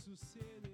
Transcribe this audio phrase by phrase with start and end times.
[0.00, 0.73] sucede.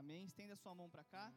[0.00, 0.24] Amém.
[0.24, 1.30] Estenda sua mão para cá.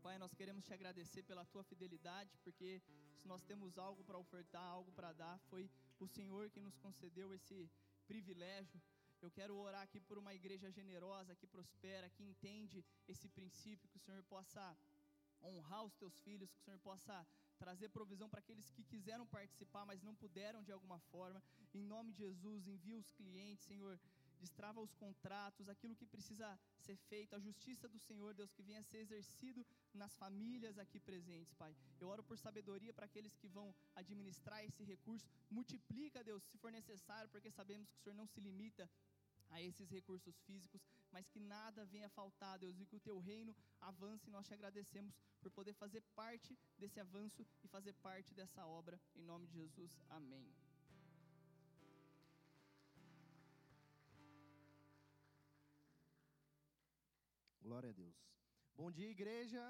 [0.00, 2.80] Pai, nós queremos te agradecer pela tua fidelidade, porque
[3.18, 7.34] se nós temos algo para ofertar, algo para dar, foi o Senhor que nos concedeu
[7.34, 7.68] esse
[8.06, 8.80] privilégio.
[9.20, 13.96] Eu quero orar aqui por uma igreja generosa, que prospera, que entende esse princípio, que
[13.96, 14.64] o Senhor possa
[15.42, 17.26] honrar os teus filhos, que o Senhor possa
[17.58, 21.42] trazer provisão para aqueles que quiseram participar, mas não puderam de alguma forma.
[21.74, 23.98] Em nome de Jesus, envia os clientes, Senhor,
[24.38, 28.82] destrava os contratos, aquilo que precisa ser feito, a justiça do Senhor, Deus, que venha
[28.82, 29.64] ser exercido
[29.94, 31.76] nas famílias aqui presentes, Pai.
[32.00, 35.28] Eu oro por sabedoria para aqueles que vão administrar esse recurso.
[35.50, 38.88] Multiplica, Deus, se for necessário, porque sabemos que o Senhor não se limita
[39.50, 43.54] a esses recursos físicos, mas que nada venha faltar, Deus, e que o teu reino
[43.80, 48.66] avance, e nós te agradecemos por poder fazer parte desse avanço e fazer parte dessa
[48.66, 50.69] obra, em nome de Jesus, amém.
[57.70, 58.16] Glória a Deus.
[58.74, 59.62] Bom dia, igreja.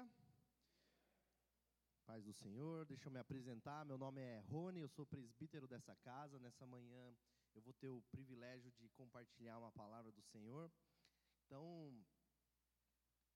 [2.03, 3.85] Paz do Senhor, deixa eu me apresentar.
[3.85, 6.39] Meu nome é Rony, eu sou presbítero dessa casa.
[6.39, 7.15] Nessa manhã
[7.53, 10.71] eu vou ter o privilégio de compartilhar uma palavra do Senhor.
[11.45, 12.03] Então,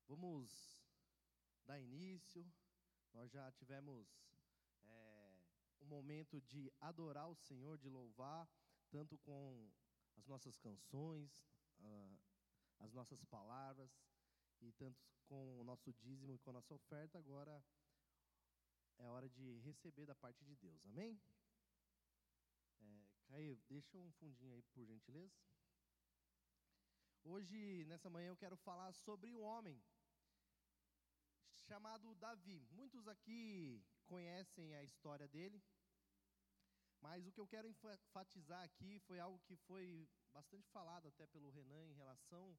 [0.07, 0.81] vamos
[1.63, 2.43] dar início.
[3.13, 4.07] Nós já tivemos
[4.81, 5.37] é,
[5.79, 8.49] um momento de adorar o Senhor, de louvar,
[8.89, 9.71] tanto com
[10.17, 11.45] as nossas canções,
[11.81, 12.17] ah,
[12.79, 13.95] as nossas palavras,
[14.61, 17.17] e tanto com o nosso dízimo e com a nossa oferta.
[17.17, 17.63] Agora
[18.97, 21.19] é hora de receber da parte de Deus, amém?
[22.81, 25.35] É, Caio, deixa um fundinho aí, por gentileza.
[27.23, 29.83] Hoje, nessa manhã, eu quero falar sobre um homem
[31.67, 32.67] chamado Davi.
[32.71, 35.61] Muitos aqui conhecem a história dele,
[37.01, 41.49] mas o que eu quero enfatizar aqui foi algo que foi bastante falado até pelo
[41.49, 42.55] Renan em relação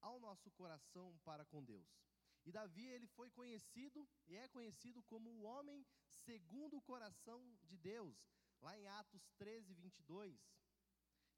[0.00, 1.88] ao nosso coração para com Deus.
[2.44, 7.76] E Davi, ele foi conhecido e é conhecido como o homem segundo o coração de
[7.76, 8.16] Deus.
[8.60, 10.38] Lá em Atos 13, 22,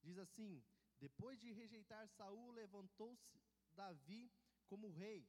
[0.01, 0.63] diz assim:
[1.01, 3.41] Depois de rejeitar Saul, levantou-se
[3.75, 4.31] Davi
[4.67, 5.29] como rei,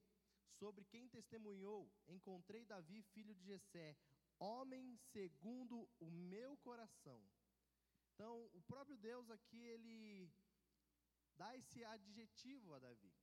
[0.60, 3.96] sobre quem testemunhou: Encontrei Davi, filho de Jessé,
[4.40, 7.22] homem segundo o meu coração.
[8.14, 10.32] Então, o próprio Deus aqui ele
[11.36, 13.14] dá esse adjetivo a Davi.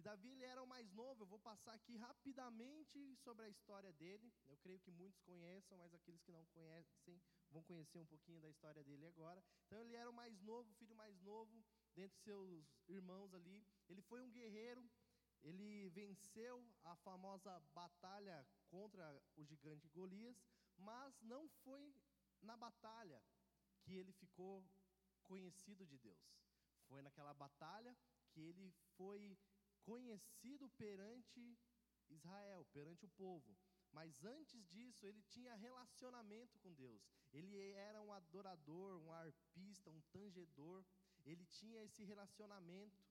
[0.00, 3.92] E Davi ele era o mais novo, eu vou passar aqui rapidamente sobre a história
[3.92, 4.32] dele.
[4.48, 8.48] Eu creio que muitos conheçam, mas aqueles que não conhecem vão conhecer um pouquinho da
[8.48, 9.44] história dele agora.
[9.66, 11.62] Então ele era o mais novo, o filho mais novo
[11.94, 13.62] dentre seus irmãos ali.
[13.90, 14.90] Ele foi um guerreiro,
[15.42, 20.42] ele venceu a famosa batalha contra o gigante Golias,
[20.78, 21.94] mas não foi
[22.40, 23.22] na batalha
[23.82, 24.66] que ele ficou
[25.24, 26.24] conhecido de Deus.
[26.88, 27.94] Foi naquela batalha
[28.30, 29.36] que ele foi
[29.90, 31.40] conhecido perante
[32.08, 33.50] Israel, perante o povo.
[33.98, 37.02] Mas antes disso, ele tinha relacionamento com Deus.
[37.32, 40.84] Ele era um adorador, um arpista, um tangedor.
[41.24, 43.04] Ele tinha esse relacionamento.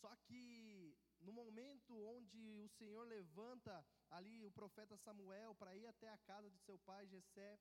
[0.00, 3.74] Só que no momento onde o Senhor levanta
[4.10, 7.58] ali o profeta Samuel para ir até a casa de seu pai Jessé,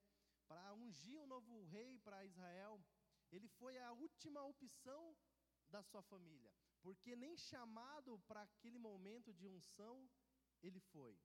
[0.47, 2.83] para ungir um novo rei para Israel,
[3.31, 5.15] ele foi a última opção
[5.69, 6.51] da sua família,
[6.83, 9.95] porque nem chamado para aquele momento de unção
[10.61, 11.17] ele foi.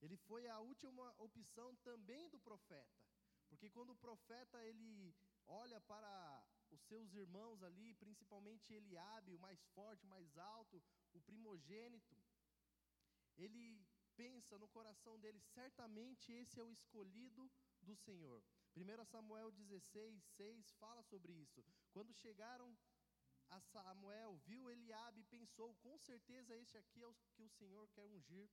[0.00, 3.00] Ele foi a última opção também do profeta,
[3.48, 5.14] porque quando o profeta ele
[5.46, 10.82] olha para os seus irmãos ali, principalmente Eliabe, o mais forte, o mais alto,
[11.12, 12.16] o primogênito,
[13.36, 13.86] ele
[14.16, 17.50] pensa no coração dele, certamente esse é o escolhido
[17.80, 18.42] do Senhor.
[18.74, 21.64] 1 Samuel 16, 6 fala sobre isso.
[21.92, 22.76] Quando chegaram
[23.52, 27.86] a Samuel, viu Eliabe e pensou: com certeza este aqui é o que o Senhor
[27.88, 28.48] quer ungir.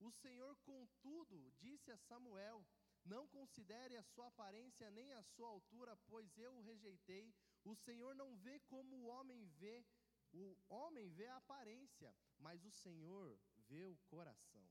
[0.00, 2.66] O Senhor, contudo, disse a Samuel:
[3.04, 7.34] Não considere a sua aparência nem a sua altura, pois eu o rejeitei.
[7.64, 9.84] O Senhor não vê como o homem vê.
[10.32, 14.66] O homem vê a aparência, mas o Senhor vê o coração.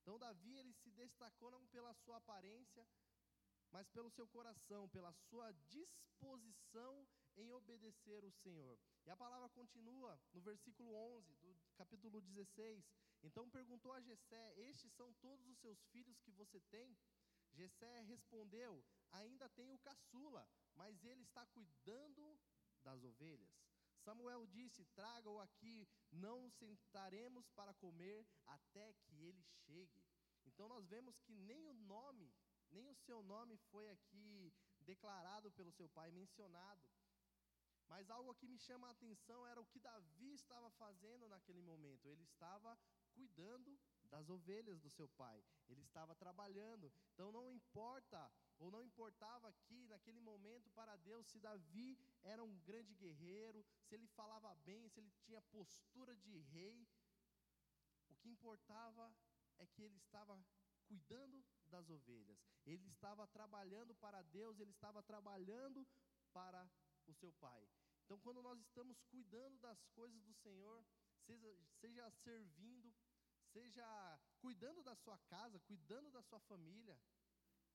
[0.00, 2.86] Então Davi ele se destacou não pela sua aparência,
[3.70, 7.06] mas pelo seu coração, pela sua disposição
[7.36, 8.78] em obedecer o Senhor.
[9.04, 12.84] E a palavra continua no versículo 11 do capítulo 16.
[13.22, 16.96] Então perguntou a Jessé: "Estes são todos os seus filhos que você tem?"
[17.52, 22.38] Jessé respondeu: "Ainda tenho o caçula, mas ele está cuidando
[22.82, 23.62] das ovelhas."
[24.04, 30.02] Samuel disse: Traga-o aqui, não sentaremos para comer até que ele chegue.
[30.44, 32.34] Então nós vemos que nem o nome,
[32.70, 36.82] nem o seu nome foi aqui declarado pelo seu pai, mencionado.
[37.92, 42.08] Mas algo que me chama a atenção era o que Davi estava fazendo naquele momento.
[42.08, 42.78] Ele estava
[43.12, 45.44] cuidando das ovelhas do seu pai.
[45.68, 46.90] Ele estava trabalhando.
[47.12, 52.56] Então não importa ou não importava aqui, naquele momento, para Deus, se Davi era um
[52.60, 56.88] grande guerreiro, se ele falava bem, se ele tinha postura de rei.
[58.08, 59.14] O que importava
[59.58, 60.38] é que ele estava
[60.86, 65.86] cuidando das ovelhas, ele estava trabalhando para Deus, ele estava trabalhando
[66.32, 66.70] para
[67.12, 67.62] o seu pai.
[68.04, 70.84] Então, quando nós estamos cuidando das coisas do Senhor,
[71.26, 71.50] seja,
[71.80, 72.92] seja servindo,
[73.52, 73.86] seja
[74.40, 76.98] cuidando da sua casa, cuidando da sua família,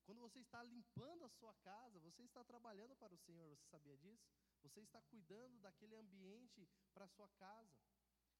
[0.05, 3.97] quando você está limpando a sua casa, você está trabalhando para o Senhor, você sabia
[3.97, 4.25] disso?
[4.63, 7.75] Você está cuidando daquele ambiente para a sua casa.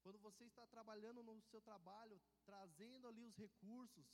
[0.02, 4.06] Quando você está trabalhando no seu trabalho, trazendo ali os recursos,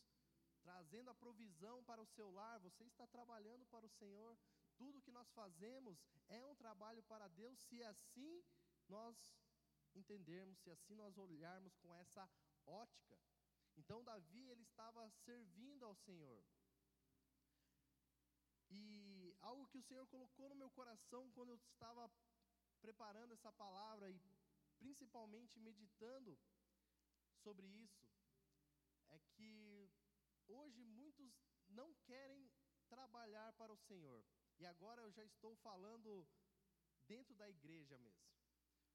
[0.62, 4.36] trazendo a provisão para o seu lar, você está trabalhando para o Senhor.
[4.76, 5.98] Tudo que nós fazemos
[6.28, 8.42] é um trabalho para Deus, se assim
[8.88, 9.16] nós
[9.94, 12.28] entendermos, se assim nós olharmos com essa
[12.66, 13.18] ótica.
[13.76, 16.44] Então Davi ele estava servindo ao Senhor.
[18.70, 22.10] E algo que o Senhor colocou no meu coração quando eu estava
[22.80, 24.20] preparando essa palavra e
[24.78, 26.38] principalmente meditando
[27.42, 28.06] sobre isso,
[29.10, 29.90] é que
[30.46, 31.32] hoje muitos
[31.68, 32.50] não querem
[32.88, 34.24] trabalhar para o Senhor.
[34.58, 36.26] E agora eu já estou falando
[37.06, 38.32] dentro da igreja mesmo.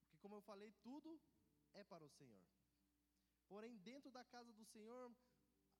[0.01, 1.19] Porque, como eu falei, tudo
[1.73, 2.43] é para o Senhor.
[3.47, 5.15] Porém, dentro da casa do Senhor,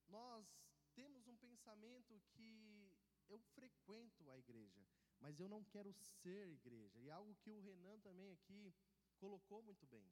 [0.07, 0.45] nós
[0.93, 2.91] temos um pensamento que
[3.27, 4.85] eu frequento a igreja,
[5.19, 6.99] mas eu não quero ser igreja.
[6.99, 8.73] E algo que o Renan também aqui
[9.17, 10.11] colocou muito bem.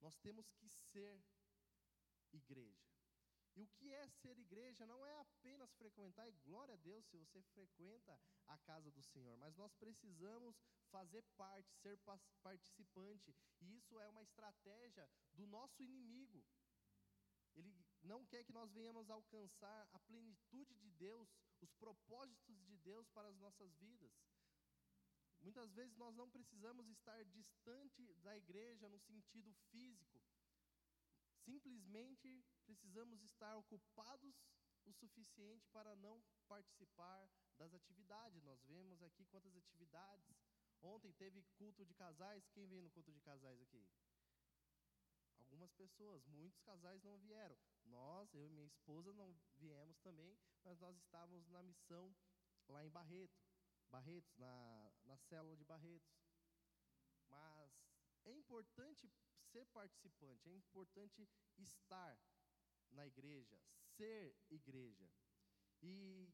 [0.00, 1.22] Nós temos que ser
[2.32, 2.95] igreja.
[3.56, 7.16] E o que é ser igreja não é apenas frequentar, e glória a Deus se
[7.16, 10.54] você frequenta a casa do Senhor, mas nós precisamos
[10.90, 11.98] fazer parte, ser
[12.42, 16.44] participante, e isso é uma estratégia do nosso inimigo.
[17.54, 23.08] Ele não quer que nós venhamos alcançar a plenitude de Deus, os propósitos de Deus
[23.08, 24.12] para as nossas vidas.
[25.40, 30.20] Muitas vezes nós não precisamos estar distante da igreja no sentido físico.
[31.46, 34.34] Simplesmente precisamos estar ocupados
[34.84, 38.42] o suficiente para não participar das atividades.
[38.42, 40.36] Nós vemos aqui quantas atividades.
[40.82, 42.48] Ontem teve culto de casais.
[42.48, 43.86] Quem veio no culto de casais aqui?
[45.38, 47.56] Algumas pessoas, muitos casais não vieram.
[47.84, 52.12] Nós, eu e minha esposa, não viemos também, mas nós estávamos na missão
[52.68, 53.38] lá em Barreto,
[53.88, 56.12] Barretos, na, na célula de Barretos.
[57.28, 57.70] Mas
[58.24, 59.08] é importante
[59.56, 62.18] ser participante, é importante estar
[62.90, 63.58] na igreja,
[63.96, 65.10] ser igreja.
[65.80, 66.28] E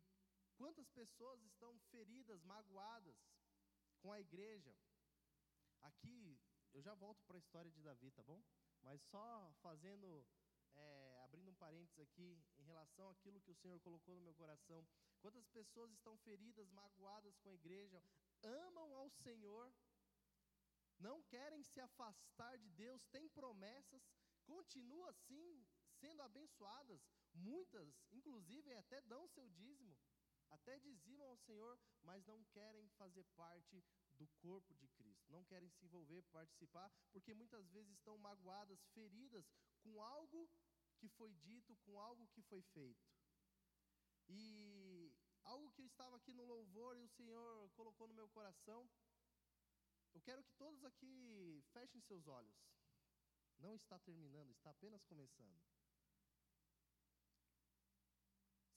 [0.57, 3.17] quantas pessoas estão feridas, magoadas
[4.01, 4.77] com a igreja?
[5.83, 6.41] Aqui,
[6.73, 8.43] eu já volto para a história de Davi, tá bom?
[8.81, 10.27] Mas só fazendo,
[10.75, 14.85] é, abrindo um parênteses aqui, em relação àquilo que o Senhor colocou no meu coração.
[15.21, 18.03] Quantas pessoas estão feridas, magoadas com a igreja,
[18.43, 19.73] amam ao Senhor,
[21.07, 24.03] não querem se afastar de Deus, têm promessas,
[24.45, 25.67] continuam assim,
[26.01, 27.01] sendo abençoadas,
[27.33, 29.97] muitas, inclusive, até dão seu dízimo,
[30.51, 33.83] até dizimam ao Senhor, mas não querem fazer parte
[34.19, 35.31] do corpo de Cristo.
[35.31, 40.49] Não querem se envolver, participar, porque muitas vezes estão magoadas, feridas com algo
[40.99, 43.05] que foi dito, com algo que foi feito.
[44.29, 45.13] E
[45.45, 48.89] algo que eu estava aqui no louvor e o Senhor colocou no meu coração.
[50.15, 52.57] Eu quero que todos aqui fechem seus olhos.
[53.59, 55.61] Não está terminando, está apenas começando.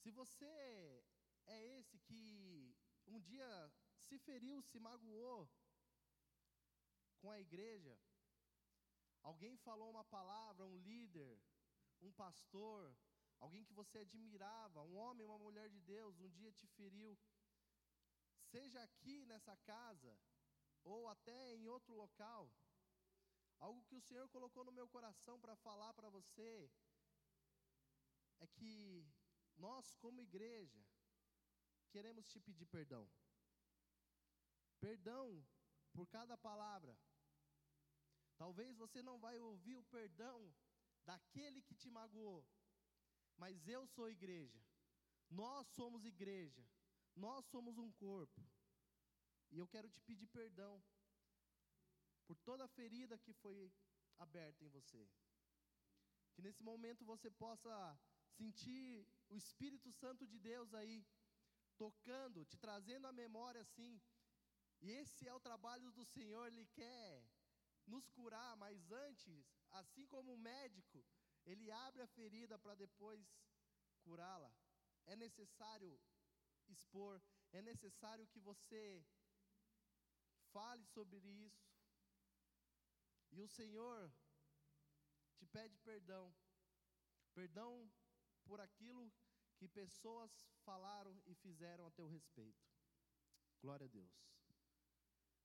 [0.00, 0.54] Se você
[1.46, 2.76] é esse que
[3.06, 3.72] um dia
[4.08, 5.50] se feriu, se magoou
[7.18, 7.98] com a igreja,
[9.22, 11.40] alguém falou uma palavra, um líder,
[12.00, 12.96] um pastor,
[13.40, 17.18] alguém que você admirava, um homem, uma mulher de Deus, um dia te feriu,
[18.52, 20.16] seja aqui nessa casa,
[20.92, 22.44] ou até em outro local,
[23.58, 26.70] Algo que o Senhor colocou no meu coração para falar para você
[28.38, 29.10] é que
[29.56, 30.84] nós, como igreja,
[31.90, 33.08] queremos te pedir perdão.
[34.78, 35.42] Perdão
[35.94, 36.96] por cada palavra.
[38.36, 40.54] Talvez você não vai ouvir o perdão
[41.06, 42.46] daquele que te magoou,
[43.38, 44.62] mas eu sou igreja.
[45.30, 46.64] Nós somos igreja.
[47.14, 48.46] Nós somos um corpo.
[49.50, 50.82] E eu quero te pedir perdão
[52.26, 53.72] por toda a ferida que foi
[54.18, 55.08] aberta em você.
[56.34, 57.74] Que nesse momento você possa
[58.38, 61.06] sentir o Espírito Santo de Deus aí,
[61.76, 64.00] tocando, te trazendo a memória assim.
[64.80, 67.24] E esse é o trabalho do Senhor, Ele quer
[67.86, 71.04] nos curar, mas antes, assim como o médico,
[71.44, 73.24] Ele abre a ferida para depois
[74.02, 74.52] curá-la.
[75.06, 75.98] É necessário
[76.68, 77.22] expor,
[77.52, 79.04] é necessário que você
[80.52, 81.66] fale sobre isso.
[83.32, 84.12] E o Senhor
[85.36, 86.34] te pede perdão,
[87.34, 87.90] perdão
[88.44, 89.12] por aquilo
[89.56, 90.32] que pessoas
[90.64, 92.64] falaram e fizeram a teu respeito.
[93.60, 94.14] Glória a Deus.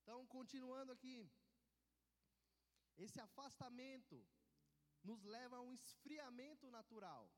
[0.01, 1.29] Então, continuando aqui,
[2.97, 4.25] esse afastamento
[5.03, 7.31] nos leva a um esfriamento natural.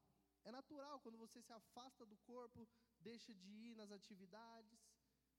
[0.43, 2.67] É natural quando você se afasta do corpo,
[3.00, 4.79] deixa de ir nas atividades,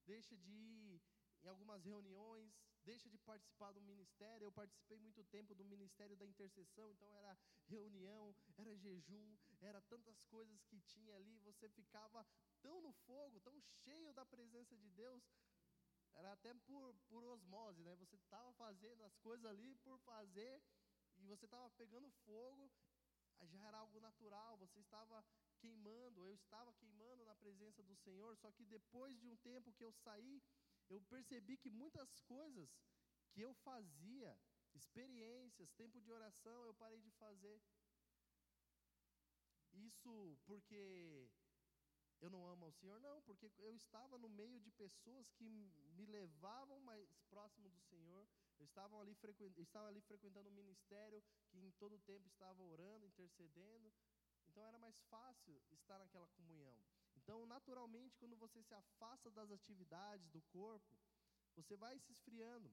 [0.07, 1.03] deixa de ir
[1.45, 2.53] em algumas reuniões,
[2.85, 4.47] deixa de participar do ministério.
[4.47, 7.37] Eu participei muito tempo do ministério da intercessão, então era
[7.67, 11.39] reunião, era jejum, era tantas coisas que tinha ali.
[11.41, 12.27] Você ficava
[12.63, 15.23] tão no fogo, tão cheio da presença de Deus,
[16.15, 17.95] era até por, por osmose, né?
[17.97, 20.63] Você estava fazendo as coisas ali por fazer
[21.17, 22.71] e você estava pegando fogo,
[23.43, 25.25] já era algo natural, você estava
[25.59, 29.85] queimando, eu estava queimando na presença do Senhor, só que depois de um tempo que
[29.85, 30.43] eu saí,
[30.89, 32.69] eu percebi que muitas coisas
[33.33, 34.39] que eu fazia,
[34.75, 37.61] experiências, tempo de oração, eu parei de fazer.
[39.73, 41.29] Isso porque
[42.21, 42.99] eu não amo ao Senhor?
[43.01, 45.49] Não, porque eu estava no meio de pessoas que
[45.97, 48.27] me levavam mais próximo do Senhor.
[48.59, 49.17] Eu estava ali,
[49.59, 53.93] estava ali frequentando um ministério que em todo o tempo estava orando, intercedendo.
[54.49, 56.79] Então era mais fácil estar naquela comunhão.
[57.25, 60.95] Então, naturalmente, quando você se afasta das atividades do corpo,
[61.57, 62.71] você vai se esfriando.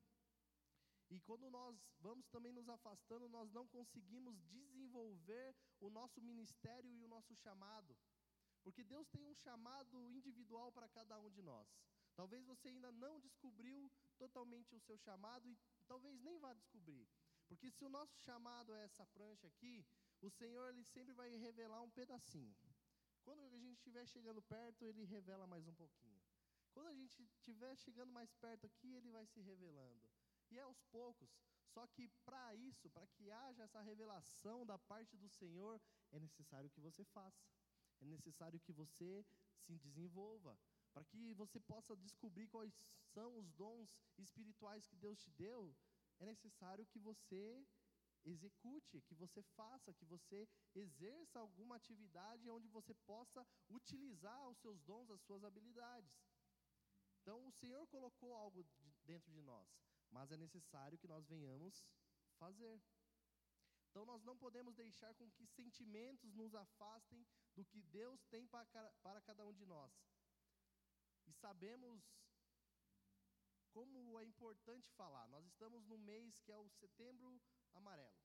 [1.09, 7.01] E quando nós vamos também nos afastando, nós não conseguimos desenvolver o nosso ministério e
[7.01, 7.97] o nosso chamado.
[8.61, 11.67] Porque Deus tem um chamado individual para cada um de nós.
[12.13, 17.07] Talvez você ainda não descobriu totalmente o seu chamado e talvez nem vá descobrir.
[17.47, 19.85] Porque se o nosso chamado é essa prancha aqui,
[20.21, 22.53] o Senhor ele sempre vai revelar um pedacinho.
[23.23, 26.21] Quando a gente estiver chegando perto, ele revela mais um pouquinho.
[26.73, 30.01] Quando a gente estiver chegando mais perto aqui, ele vai se revelando.
[30.49, 31.29] E é aos poucos.
[31.73, 35.79] Só que para isso, para que haja essa revelação da parte do Senhor,
[36.11, 37.45] é necessário que você faça.
[38.01, 39.25] É necessário que você
[39.65, 40.57] se desenvolva.
[40.93, 42.73] Para que você possa descobrir quais
[43.13, 45.73] são os dons espirituais que Deus te deu,
[46.19, 47.65] é necessário que você
[48.25, 54.81] execute, que você faça, que você exerça alguma atividade onde você possa utilizar os seus
[54.81, 56.11] dons, as suas habilidades.
[57.21, 58.65] Então, o Senhor colocou algo
[59.05, 59.69] dentro de nós,
[60.09, 61.85] mas é necessário que nós venhamos
[62.37, 62.81] fazer.
[63.89, 69.21] Então, nós não podemos deixar com que sentimentos nos afastem do que Deus tem para
[69.21, 69.91] cada um de nós.
[71.27, 72.01] E sabemos
[73.71, 75.27] como é importante falar.
[75.27, 77.41] Nós estamos no mês que é o setembro
[77.73, 78.15] amarelo,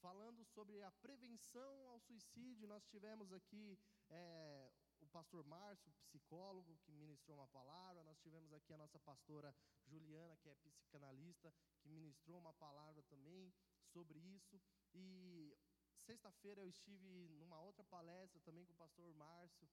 [0.00, 2.68] falando sobre a prevenção ao suicídio.
[2.68, 3.78] Nós tivemos aqui
[4.10, 8.02] é, o pastor Márcio, psicólogo, que ministrou uma palavra.
[8.02, 9.54] Nós tivemos aqui a nossa pastora
[9.86, 13.52] Juliana, que é psicanalista, que ministrou uma palavra também
[13.92, 14.60] sobre isso.
[14.92, 15.56] E
[15.96, 19.68] sexta-feira eu estive numa outra palestra também com o pastor Márcio,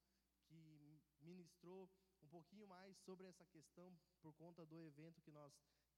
[0.45, 1.89] que ministrou
[2.21, 5.53] um pouquinho mais sobre essa questão por conta do evento que nós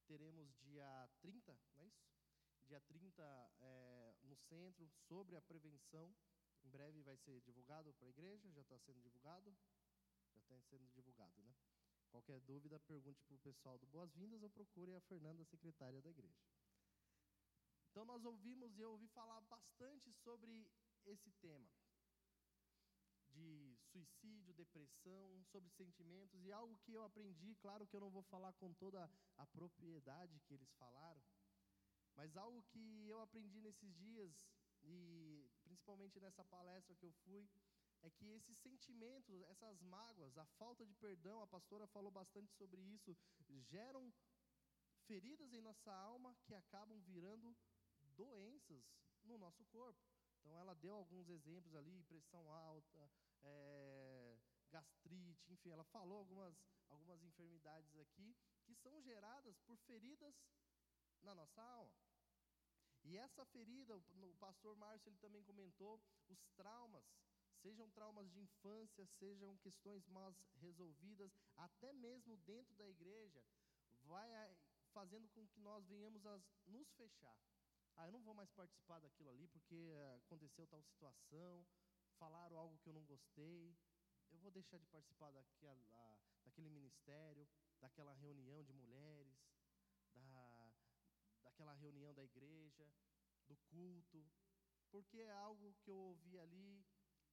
[0.06, 2.04] teremos dia 30, não é isso?
[2.64, 3.24] Dia 30
[3.60, 6.16] é, no centro, sobre a prevenção.
[6.64, 9.56] Em breve vai ser divulgado para a igreja, já está sendo divulgado?
[10.34, 11.54] Já está sendo divulgado, né?
[12.10, 16.46] Qualquer dúvida, pergunte para o pessoal do Boas-Vindas ou procure a Fernanda, secretária da igreja.
[17.90, 20.68] Então nós ouvimos e eu ouvi falar bastante sobre
[21.06, 21.70] esse tema
[23.34, 28.24] de suicídio, depressão, sobre sentimentos e algo que eu aprendi, claro que eu não vou
[28.24, 31.22] falar com toda a propriedade que eles falaram,
[32.16, 34.46] mas algo que eu aprendi nesses dias,
[34.84, 37.50] e principalmente nessa palestra que eu fui,
[38.02, 42.82] é que esses sentimentos, essas mágoas, a falta de perdão, a pastora falou bastante sobre
[42.82, 43.16] isso,
[43.72, 44.14] geram
[45.06, 47.56] feridas em nossa alma que acabam virando
[48.16, 48.84] doenças
[49.24, 50.02] no nosso corpo.
[50.40, 53.10] Então, ela deu alguns exemplos ali: pressão alta,
[53.42, 54.38] é,
[54.70, 56.56] gastrite, enfim, ela falou algumas,
[56.90, 60.36] algumas enfermidades aqui que são geradas por feridas
[61.24, 61.94] na nossa alma.
[63.04, 67.04] E essa ferida, o pastor Márcio ele também comentou, os traumas,
[67.62, 73.44] sejam traumas de infância, sejam questões mal resolvidas, até mesmo dentro da igreja,
[74.04, 74.30] vai
[74.94, 77.38] fazendo com que nós venhamos a nos fechar.
[77.96, 81.66] Ah, eu não vou mais participar daquilo ali porque aconteceu tal situação,
[82.18, 83.76] falaram algo que eu não gostei,
[84.32, 87.48] eu vou deixar de participar daquela, daquele ministério,
[87.80, 89.38] daquela reunião de mulheres,
[91.54, 92.92] daquela reunião da igreja,
[93.48, 94.26] do culto,
[94.90, 96.84] porque é algo que eu ouvi ali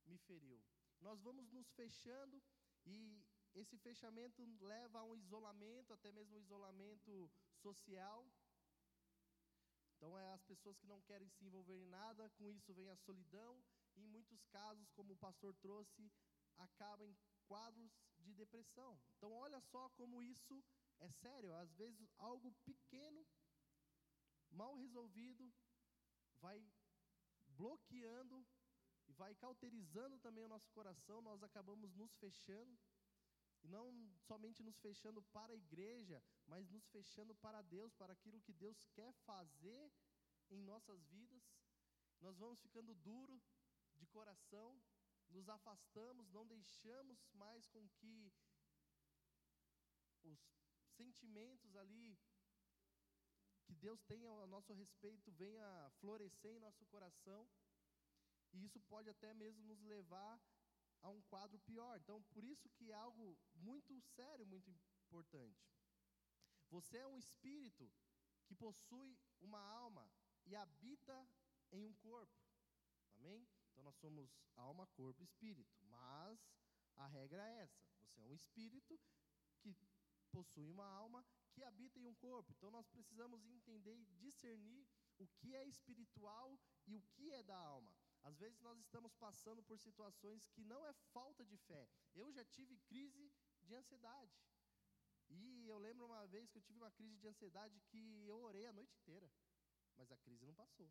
[0.05, 0.62] me feriu.
[1.00, 2.43] Nós vamos nos fechando
[2.85, 3.25] e
[3.55, 7.31] esse fechamento leva a um isolamento, até mesmo um isolamento
[7.62, 8.31] social.
[9.97, 12.97] Então é as pessoas que não querem se envolver em nada, com isso vem a
[12.97, 13.62] solidão,
[13.97, 16.11] e em muitos casos, como o pastor trouxe,
[16.59, 19.00] acaba em quadros de depressão.
[19.17, 20.62] Então olha só como isso
[20.99, 23.27] é sério, às vezes algo pequeno,
[24.50, 25.52] mal resolvido,
[26.40, 26.59] vai
[27.49, 28.47] bloqueando
[29.07, 32.78] e vai cauterizando também o nosso coração, nós acabamos nos fechando,
[33.62, 33.87] e não
[34.21, 38.87] somente nos fechando para a igreja, mas nos fechando para Deus, para aquilo que Deus
[38.95, 39.92] quer fazer
[40.50, 41.42] em nossas vidas.
[42.21, 43.40] Nós vamos ficando duro
[43.97, 44.80] de coração,
[45.28, 48.33] nos afastamos, não deixamos mais com que
[50.23, 50.40] os
[50.97, 52.19] sentimentos ali
[53.71, 57.49] que Deus tem a nosso respeito venha florescer em nosso coração,
[58.53, 60.43] e isso pode até mesmo nos levar
[61.03, 61.97] a um quadro pior.
[62.00, 64.69] Então, por isso que é algo muito sério, muito
[65.07, 65.65] importante.
[66.69, 67.89] Você é um espírito
[68.45, 70.11] que possui uma alma
[70.45, 71.29] e habita
[71.71, 72.43] em um corpo.
[73.19, 73.47] Amém?
[73.71, 75.73] Então nós somos alma, corpo e espírito.
[75.83, 76.45] Mas
[76.97, 79.00] a regra é essa: você é um espírito
[79.61, 79.76] que
[80.33, 82.52] possui uma alma que habita em um corpo.
[82.52, 84.86] Então nós precisamos entender e discernir
[85.19, 87.95] o que é espiritual e o que é da alma.
[88.23, 91.89] Às vezes nós estamos passando por situações que não é falta de fé.
[92.15, 93.32] Eu já tive crise
[93.63, 94.36] de ansiedade.
[95.28, 98.67] E eu lembro uma vez que eu tive uma crise de ansiedade que eu orei
[98.67, 99.30] a noite inteira,
[99.97, 100.91] mas a crise não passou.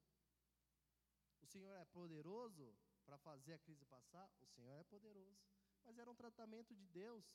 [1.42, 4.32] O Senhor é poderoso para fazer a crise passar?
[4.42, 5.38] O Senhor é poderoso.
[5.84, 7.26] Mas era um tratamento de Deus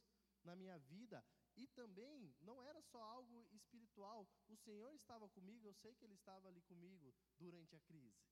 [0.42, 1.24] na minha vida
[1.56, 4.28] e também não era só algo espiritual.
[4.48, 8.22] O Senhor estava comigo, eu sei que Ele estava ali comigo durante a crise.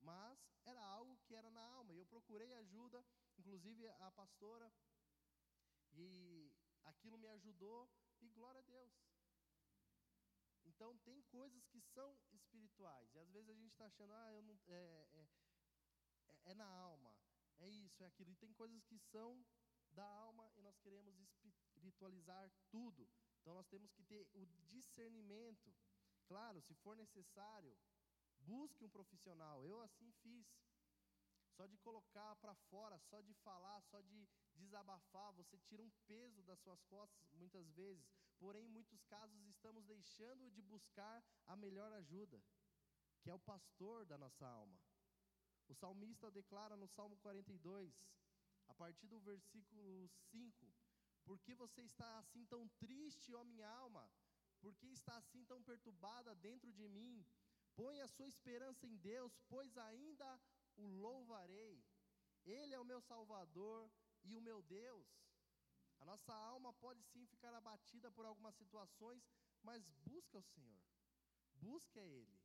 [0.00, 1.94] Mas era algo que era na alma.
[1.94, 3.04] E eu procurei ajuda,
[3.38, 4.72] inclusive a pastora,
[5.92, 6.52] e
[6.84, 8.92] aquilo me ajudou, e glória a Deus.
[10.64, 13.12] Então tem coisas que são espirituais.
[13.14, 15.28] E às vezes a gente está achando, ah, eu não, é, é,
[16.28, 17.16] é, é, na alma,
[17.58, 18.30] é isso, é aquilo.
[18.30, 19.44] E tem coisas que são
[19.98, 23.08] da alma e nós queremos espiritualizar tudo.
[23.40, 25.74] Então nós temos que ter o discernimento.
[26.30, 27.76] Claro, se for necessário,
[28.38, 29.66] busque um profissional.
[29.66, 30.46] Eu assim fiz.
[31.56, 36.40] Só de colocar para fora, só de falar, só de desabafar, você tira um peso
[36.44, 38.06] das suas costas muitas vezes.
[38.38, 42.40] Porém, em muitos casos estamos deixando de buscar a melhor ajuda,
[43.20, 44.78] que é o pastor da nossa alma.
[45.68, 47.92] O salmista declara no Salmo 42,
[48.68, 50.72] a partir do versículo 5:
[51.24, 54.10] Por que você está assim tão triste, ó minha alma?
[54.60, 57.24] Por que está assim tão perturbada dentro de mim?
[57.74, 60.40] Põe a sua esperança em Deus, pois ainda
[60.76, 61.84] o louvarei.
[62.44, 63.90] Ele é o meu Salvador
[64.24, 65.06] e o meu Deus.
[66.00, 69.22] A nossa alma pode sim ficar abatida por algumas situações,
[69.62, 70.82] mas busca o Senhor,
[71.54, 72.40] busca Ele.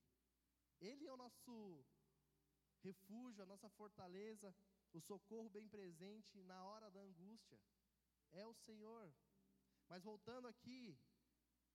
[0.79, 1.85] Ele é o nosso
[2.81, 4.53] refúgio, a nossa fortaleza,
[4.93, 7.59] o socorro bem presente na hora da angústia.
[8.31, 9.13] É o Senhor.
[9.89, 10.97] Mas voltando aqui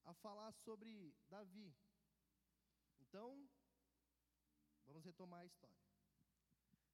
[0.04, 1.76] a falar sobre Davi.
[3.00, 3.48] Então,
[4.87, 5.76] vamos retomar a história.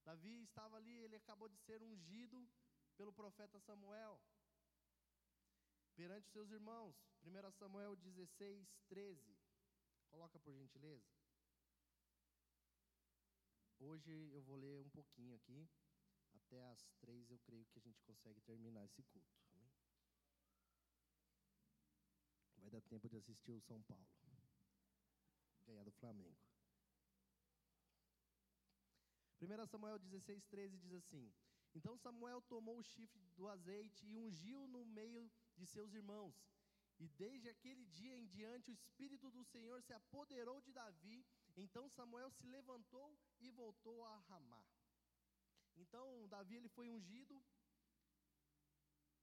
[0.04, 2.48] Davi estava ali, ele acabou de ser ungido
[2.96, 4.20] pelo profeta Samuel
[5.94, 6.96] perante seus irmãos.
[7.22, 9.36] 1 Samuel 16, 13.
[10.10, 11.08] Coloca por gentileza.
[13.78, 15.68] Hoje eu vou ler um pouquinho aqui.
[16.54, 19.36] Até as três eu creio que a gente consegue terminar esse culto.
[19.50, 19.72] Amém?
[22.58, 24.06] Vai dar tempo de assistir o São Paulo.
[25.66, 26.38] Ganhar do Flamengo.
[29.40, 31.34] 1 Samuel 16, 13 diz assim:
[31.74, 36.40] Então Samuel tomou o chifre do azeite e ungiu no meio de seus irmãos.
[37.00, 41.88] E desde aquele dia em diante, o Espírito do Senhor se apoderou de Davi, Então
[41.88, 44.64] Samuel se levantou e voltou a Ramá.
[45.76, 47.42] Então Davi ele foi ungido,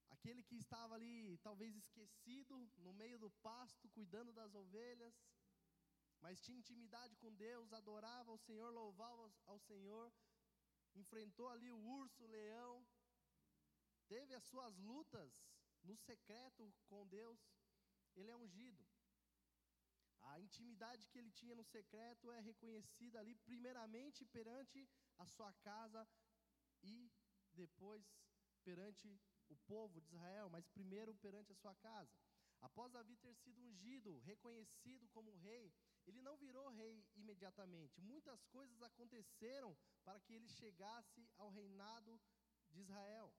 [0.10, 5.16] aquele que estava ali talvez esquecido no meio do pasto, cuidando das ovelhas,
[6.20, 10.14] mas tinha intimidade com Deus, adorava ao Senhor, louvava ao Senhor,
[10.94, 12.86] enfrentou ali o urso, o leão,
[14.08, 15.32] teve as suas lutas
[15.84, 17.40] no secreto com Deus,
[18.16, 18.86] ele é ungido.
[20.22, 24.88] A intimidade que ele tinha no secreto é reconhecida ali, primeiramente perante
[25.18, 26.08] a sua casa
[26.84, 27.12] e
[27.54, 28.04] depois
[28.64, 32.16] perante o povo de Israel, mas primeiro perante a sua casa.
[32.62, 35.74] Após Davi ter sido ungido, reconhecido como rei,
[36.06, 38.00] ele não virou rei imediatamente.
[38.00, 42.22] Muitas coisas aconteceram para que ele chegasse ao reinado
[42.70, 43.34] de Israel.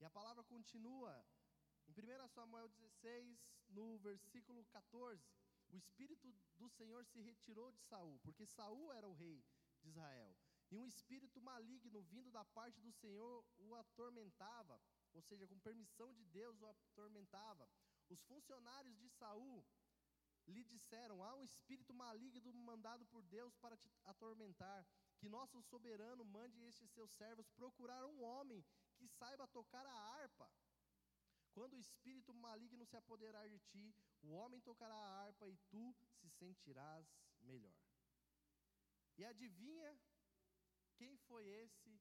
[0.00, 1.24] E a palavra continua
[1.86, 3.38] em 1 Samuel 16,
[3.68, 5.24] no versículo 14.
[5.70, 9.44] O espírito do Senhor se retirou de Saul, porque Saul era o rei
[9.80, 10.36] de Israel.
[10.70, 14.80] E um espírito maligno vindo da parte do Senhor o atormentava,
[15.14, 17.68] ou seja, com permissão de Deus o atormentava.
[18.08, 19.64] Os funcionários de Saul
[20.46, 24.86] lhe disseram: Há um espírito maligno mandado por Deus para te atormentar.
[25.18, 28.64] Que nosso soberano mande estes seus servos procurar um homem
[28.96, 30.48] que saiba tocar a harpa.
[31.52, 35.92] Quando o espírito maligno se apoderar de ti, o homem tocará a harpa e tu
[36.20, 37.04] se sentirás
[37.40, 37.74] melhor.
[39.16, 39.98] E adivinha
[40.98, 42.00] quem foi esse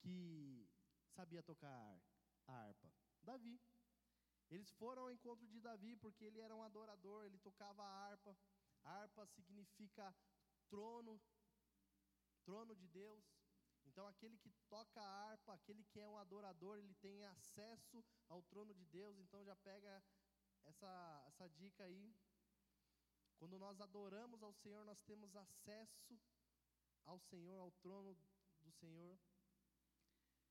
[0.00, 0.68] que
[1.16, 2.02] sabia tocar
[2.46, 2.92] a harpa?
[3.22, 3.60] Davi.
[4.50, 8.36] Eles foram ao encontro de Davi porque ele era um adorador, ele tocava a harpa.
[8.84, 10.14] A harpa significa
[10.68, 11.20] trono,
[12.44, 13.24] trono de Deus.
[13.86, 18.42] Então, aquele que toca a harpa, aquele que é um adorador, ele tem acesso ao
[18.42, 19.18] trono de Deus.
[19.18, 20.02] Então, já pega
[20.64, 22.14] essa, essa dica aí.
[23.38, 26.18] Quando nós adoramos ao Senhor, nós temos acesso
[27.04, 28.16] ao Senhor, ao trono
[28.62, 29.18] do Senhor.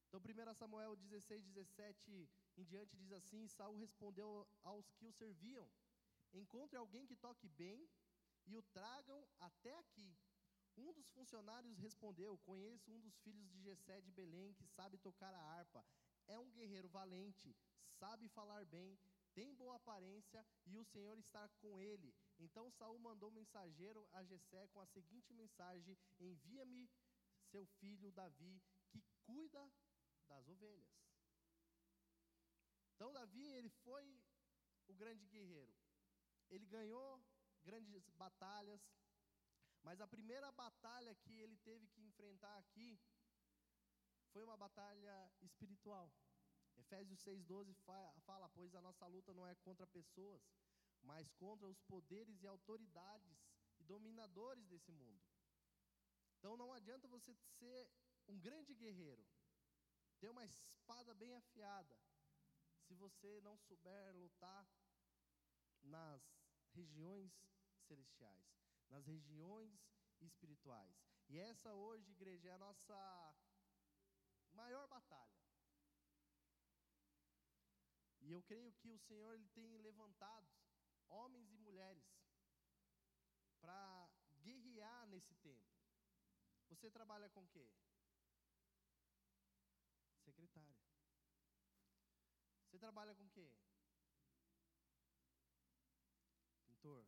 [0.08, 5.68] Então, 1 Samuel 16, 17 em diante diz assim: Saul respondeu aos que o serviam:
[6.34, 7.90] Encontre alguém que toque bem
[8.46, 10.16] e o tragam até aqui.
[10.78, 15.34] Um dos funcionários respondeu: Conheço um dos filhos de Jessé de Belém que sabe tocar
[15.34, 15.84] a harpa.
[16.28, 17.56] É um guerreiro valente,
[18.00, 18.98] sabe falar bem,
[19.34, 22.14] tem boa aparência e o Senhor está com ele.
[22.40, 26.90] Então Saul mandou um mensageiro a Jessé com a seguinte mensagem: Envia-me
[27.52, 29.72] seu filho Davi, que cuida
[30.28, 30.92] das ovelhas.
[32.96, 34.22] Então Davi, ele foi
[34.88, 35.74] o grande guerreiro.
[36.50, 37.24] Ele ganhou
[37.64, 38.82] grandes batalhas,
[39.82, 43.00] mas a primeira batalha que ele teve que enfrentar aqui
[44.32, 46.12] foi uma batalha espiritual.
[46.78, 47.74] Efésios 6,12
[48.26, 50.42] fala: Pois a nossa luta não é contra pessoas,
[51.04, 53.38] mas contra os poderes e autoridades
[53.80, 55.22] e dominadores desse mundo.
[56.38, 57.90] Então não adianta você ser
[58.28, 59.26] um grande guerreiro,
[60.20, 62.00] ter uma espada bem afiada,
[62.86, 64.68] se você não souber lutar
[65.82, 66.22] nas
[66.72, 67.32] regiões
[67.88, 68.46] celestiais,
[68.90, 69.72] nas regiões
[70.22, 70.96] espirituais.
[71.30, 73.36] E essa hoje, igreja, é a nossa
[74.52, 75.42] maior batalha.
[78.22, 80.63] E eu creio que o Senhor ele tem levantado
[81.14, 82.04] homens e mulheres
[83.62, 84.10] para
[84.42, 85.72] guerrear nesse tempo.
[86.70, 87.68] Você trabalha com o quê?
[90.26, 90.84] Secretária.
[92.66, 93.50] Você trabalha com o quê?
[96.68, 97.06] Pintor.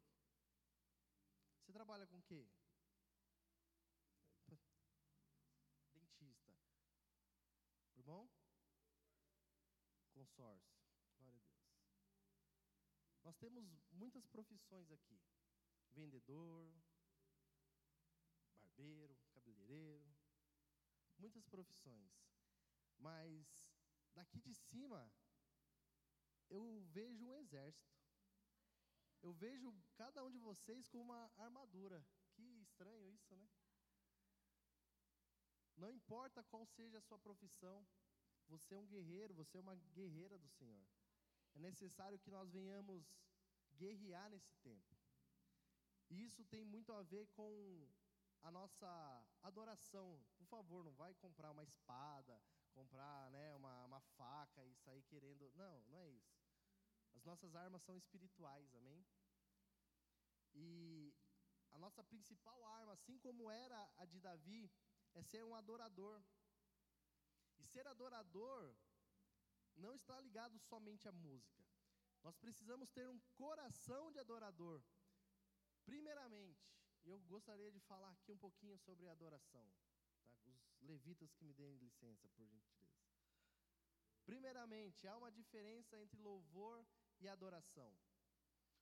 [1.59, 2.47] Você trabalha com o quê?
[5.93, 6.53] Dentista.
[7.97, 8.29] Irmão?
[10.13, 10.74] Consórcio.
[13.25, 15.19] Nós temos muitas profissões aqui:
[15.93, 16.71] vendedor,
[18.53, 20.15] barbeiro, cabeleireiro,
[21.17, 22.13] muitas profissões.
[22.99, 23.67] Mas
[24.13, 25.11] daqui de cima
[26.49, 27.95] eu vejo um exército.
[29.23, 32.05] Eu vejo cada um de vocês com uma armadura.
[32.33, 33.49] Que estranho isso, né?
[35.75, 37.85] Não importa qual seja a sua profissão,
[38.47, 40.85] você é um guerreiro, você é uma guerreira do Senhor.
[41.55, 43.03] É necessário que nós venhamos
[43.73, 44.95] guerrear nesse tempo.
[46.09, 47.89] E isso tem muito a ver com
[48.43, 48.89] a nossa
[49.41, 50.23] adoração.
[50.37, 52.41] Por favor, não vai comprar uma espada,
[52.73, 55.51] comprar né, uma, uma faca e sair querendo.
[55.55, 56.35] Não, não é isso.
[57.15, 59.05] As nossas armas são espirituais, amém?
[60.53, 61.15] E
[61.71, 64.71] a nossa principal arma, assim como era a de Davi,
[65.13, 66.21] é ser um adorador.
[67.57, 68.75] E ser adorador
[69.75, 71.63] não está ligado somente à música.
[72.23, 74.81] Nós precisamos ter um coração de adorador.
[77.05, 79.71] E eu gostaria de falar aqui um pouquinho sobre adoração.
[80.43, 80.59] Tá?
[80.71, 83.05] Os levitas que me deem licença, por gentileza.
[84.25, 86.83] Primeiramente, há uma diferença entre louvor
[87.19, 87.95] e adoração.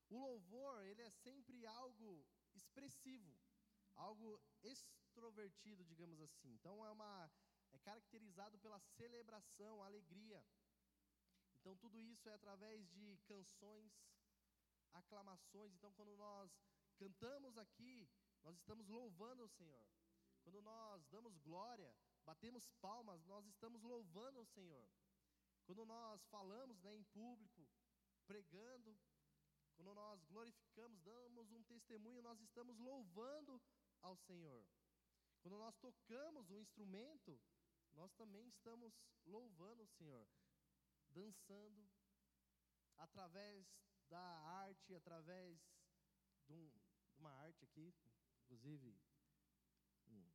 [0.10, 2.26] O louvor, ele é sempre algo
[2.56, 3.38] expressivo,
[3.96, 6.54] algo extrovertido, digamos assim.
[6.54, 7.30] Então é uma
[7.72, 10.46] é caracterizado pela celebração, alegria.
[11.64, 13.90] Então tudo isso é através de canções,
[14.92, 15.74] aclamações.
[15.74, 16.52] Então quando nós
[16.98, 18.06] cantamos aqui,
[18.44, 19.88] nós estamos louvando o Senhor.
[20.44, 21.96] Quando nós damos glória,
[22.26, 24.86] batemos palmas, nós estamos louvando o Senhor.
[25.64, 27.66] Quando nós falamos né, em público,
[28.28, 29.00] pregando,
[29.78, 33.62] quando nós glorificamos, damos um testemunho, nós estamos louvando
[34.02, 34.68] ao Senhor.
[35.42, 37.40] Quando nós tocamos um instrumento,
[37.94, 38.94] nós também estamos
[39.26, 40.28] louvando o Senhor,
[41.14, 41.90] dançando,
[42.98, 43.66] através
[44.10, 45.60] da arte, através
[46.46, 46.70] de, um,
[47.12, 47.94] de uma arte aqui,
[48.44, 48.96] inclusive
[50.08, 50.32] um,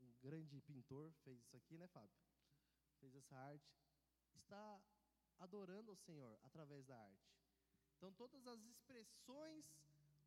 [0.00, 2.16] um grande pintor fez isso aqui, né, Fábio?
[3.00, 3.76] Fez essa arte
[4.34, 4.80] está
[5.38, 7.36] adorando ao Senhor através da arte.
[7.96, 9.64] Então todas as expressões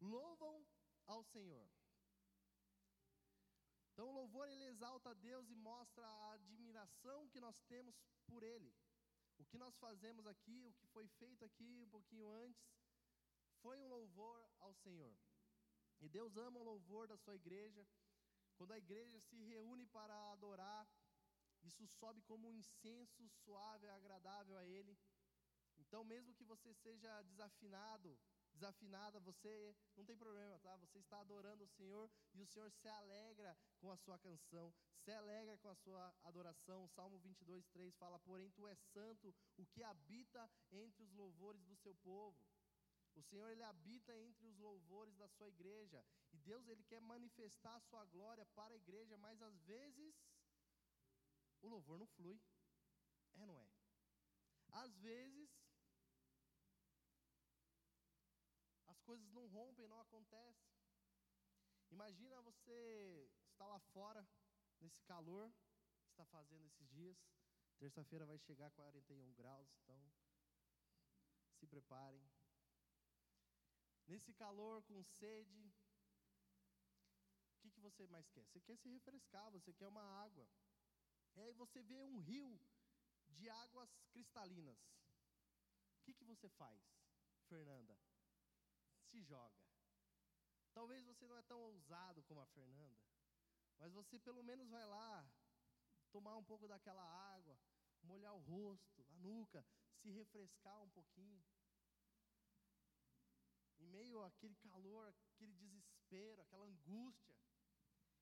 [0.02, 0.66] louvam
[1.06, 1.70] ao Senhor.
[3.94, 8.44] Então o louvor ele exalta a Deus e mostra a admiração que nós temos por
[8.44, 8.74] ele.
[9.40, 12.62] O que nós fazemos aqui, o que foi feito aqui um pouquinho antes,
[13.62, 15.18] foi um louvor ao Senhor.
[16.02, 17.88] E Deus ama o louvor da sua igreja.
[18.58, 20.88] Quando a igreja se reúne para adorar,
[21.64, 24.98] isso sobe como um incenso suave e agradável a Ele.
[25.78, 28.18] Então, mesmo que você seja desafinado,
[28.60, 30.76] desafinada, você não tem problema, tá?
[30.78, 35.12] Você está adorando o Senhor e o Senhor se alegra com a sua canção, se
[35.12, 36.88] alegra com a sua adoração.
[36.90, 41.76] Salmo 22, 3 fala: Porém, tu és santo, o que habita entre os louvores do
[41.78, 42.38] seu povo.
[43.16, 46.06] O Senhor, Ele habita entre os louvores da sua igreja.
[46.32, 50.16] E Deus, Ele quer manifestar a sua glória para a igreja, mas às vezes
[51.62, 52.40] o louvor não flui.
[53.36, 53.68] É, não é?
[54.72, 55.50] Às vezes,
[59.00, 60.70] as coisas não rompem, não acontecem.
[61.90, 64.28] Imagina você estar lá fora,
[64.82, 65.50] nesse calor
[66.04, 67.18] que está fazendo esses dias.
[67.78, 69.98] Terça-feira vai chegar a 41 graus, então
[71.58, 72.22] se preparem.
[74.06, 75.74] Nesse calor, com sede,
[77.54, 78.44] o que, que você mais quer?
[78.46, 80.48] Você quer se refrescar, você quer uma água.
[81.36, 82.60] E aí você vê um rio
[83.30, 84.78] de águas cristalinas.
[86.00, 86.82] O que, que você faz,
[87.48, 87.98] Fernanda?
[89.10, 89.60] Se joga.
[90.74, 93.00] Talvez você não é tão ousado como a Fernanda,
[93.80, 95.30] mas você pelo menos vai lá
[96.12, 97.04] tomar um pouco daquela
[97.36, 97.58] água,
[98.04, 101.44] molhar o rosto, a nuca, se refrescar um pouquinho.
[103.80, 107.36] Em meio àquele calor, aquele desespero, aquela angústia,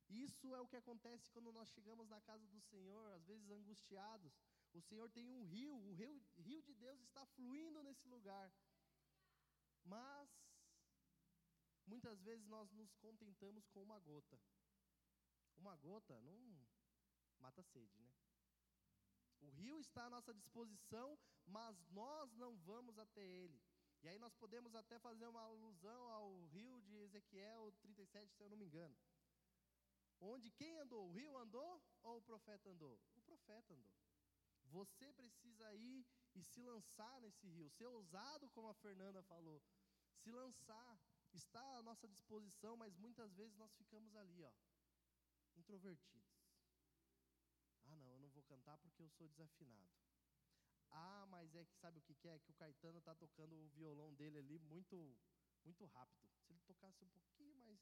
[0.09, 4.33] isso é o que acontece quando nós chegamos na casa do Senhor, às vezes angustiados.
[4.73, 8.51] O Senhor tem um rio, o rio, rio de Deus está fluindo nesse lugar.
[9.83, 10.29] Mas,
[11.87, 14.39] muitas vezes nós nos contentamos com uma gota.
[15.57, 16.67] Uma gota não
[17.39, 18.11] mata sede, né?
[19.39, 23.61] O rio está à nossa disposição, mas nós não vamos até ele.
[24.03, 28.49] E aí nós podemos até fazer uma alusão ao rio de Ezequiel 37, se eu
[28.49, 28.95] não me engano.
[30.19, 31.07] Onde quem andou?
[31.07, 32.99] O rio andou ou o profeta andou?
[33.15, 33.93] O profeta andou.
[34.65, 39.61] Você precisa ir e se lançar nesse rio, ser ousado, como a Fernanda falou.
[40.17, 40.99] Se lançar,
[41.33, 44.51] está à nossa disposição, mas muitas vezes nós ficamos ali, ó,
[45.55, 46.37] introvertidos.
[47.85, 49.89] Ah, não, eu não vou cantar porque eu sou desafinado.
[50.89, 52.39] Ah, mas é que sabe o que, que é?
[52.39, 55.17] Que o Caetano está tocando o violão dele ali muito,
[55.63, 56.29] muito rápido.
[56.41, 57.79] Se ele tocasse um pouquinho mais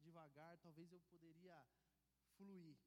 [0.00, 1.66] devagar, talvez eu poderia
[2.36, 2.78] fluir.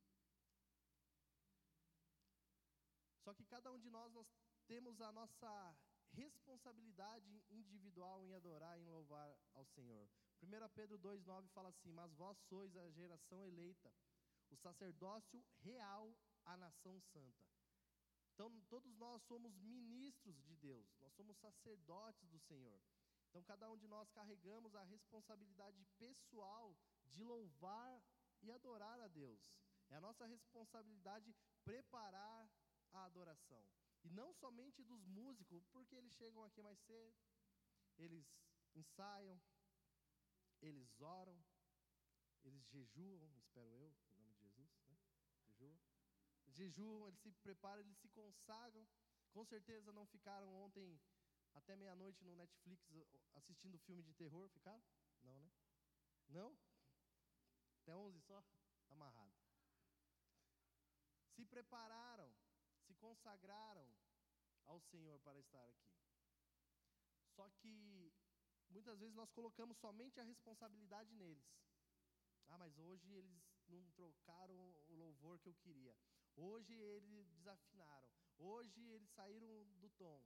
[3.24, 4.28] Só que cada um de nós, nós
[4.68, 5.76] temos a nossa
[6.14, 10.10] responsabilidade individual em adorar e em louvar ao Senhor.
[10.42, 13.94] 1 Pedro 2,9 fala assim: Mas vós sois a geração eleita,
[14.50, 17.46] o sacerdócio real, a nação santa.
[18.34, 22.82] Então, todos nós somos ministros de Deus, nós somos sacerdotes do Senhor.
[23.30, 28.02] Então, cada um de nós carregamos a responsabilidade pessoal de louvar
[28.42, 29.40] e adorar a Deus.
[29.90, 32.50] É a nossa responsabilidade preparar
[32.94, 33.64] a adoração.
[34.04, 37.16] E não somente dos músicos, porque eles chegam aqui mais cedo,
[37.98, 38.26] eles
[38.74, 39.40] ensaiam,
[40.62, 41.44] eles oram,
[42.44, 44.98] eles jejuam, espero eu, em nome de Jesus, né?
[45.46, 45.80] Jejuam.
[46.48, 48.88] Jejuam, eles se preparam, eles se consagram.
[49.32, 51.00] Com certeza não ficaram ontem
[51.54, 52.90] até meia-noite no Netflix
[53.34, 54.84] assistindo filme de terror, ficaram?
[55.24, 55.52] Não, né?
[56.30, 56.58] Não?
[57.82, 58.44] Até 11 só?
[58.90, 59.36] Amarrado.
[61.36, 62.34] Se prepararam,
[63.06, 63.88] consagraram
[64.66, 65.92] ao Senhor para estar aqui.
[67.36, 68.14] Só que
[68.70, 71.52] muitas vezes nós colocamos somente a responsabilidade neles.
[72.48, 74.58] Ah, mas hoje eles não trocaram
[74.90, 75.96] o louvor que eu queria.
[76.36, 78.10] Hoje eles desafinaram.
[78.38, 80.22] Hoje eles saíram do tom.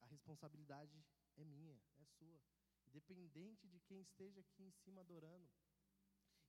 [0.00, 1.04] A responsabilidade
[1.36, 2.42] é minha, é sua.
[2.86, 5.50] Independente de quem esteja aqui em cima adorando.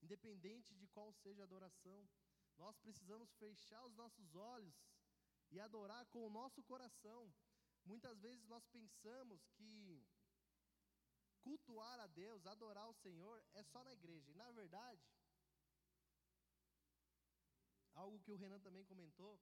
[0.01, 2.08] Independente de qual seja a adoração.
[2.58, 4.75] Nós precisamos fechar os nossos olhos
[5.51, 7.33] e adorar com o nosso coração.
[7.86, 10.05] Muitas vezes nós pensamos que
[11.41, 14.31] cultuar a Deus, adorar o Senhor, é só na igreja.
[14.31, 15.01] E na verdade,
[17.93, 19.39] algo que o Renan também comentou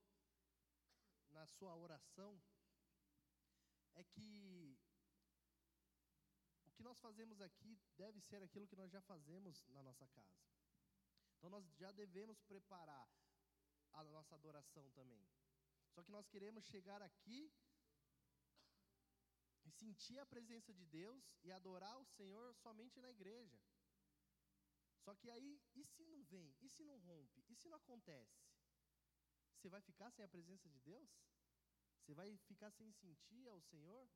[1.31, 2.41] na sua oração,
[3.95, 4.77] é que
[6.65, 10.45] o que nós fazemos aqui deve ser aquilo que nós já fazemos na nossa casa.
[11.37, 13.09] Então nós já devemos preparar
[13.93, 15.25] a nossa adoração também.
[15.95, 17.49] Só que nós queremos chegar aqui
[19.63, 23.58] e sentir a presença de Deus e adorar o Senhor somente na igreja.
[25.05, 26.53] Só que aí, e se não vem?
[26.62, 27.41] E se não rompe?
[27.47, 28.43] E se não acontece?
[29.53, 31.10] Você vai ficar sem a presença de Deus?
[31.99, 34.10] Você vai ficar sem sentir ao Senhor?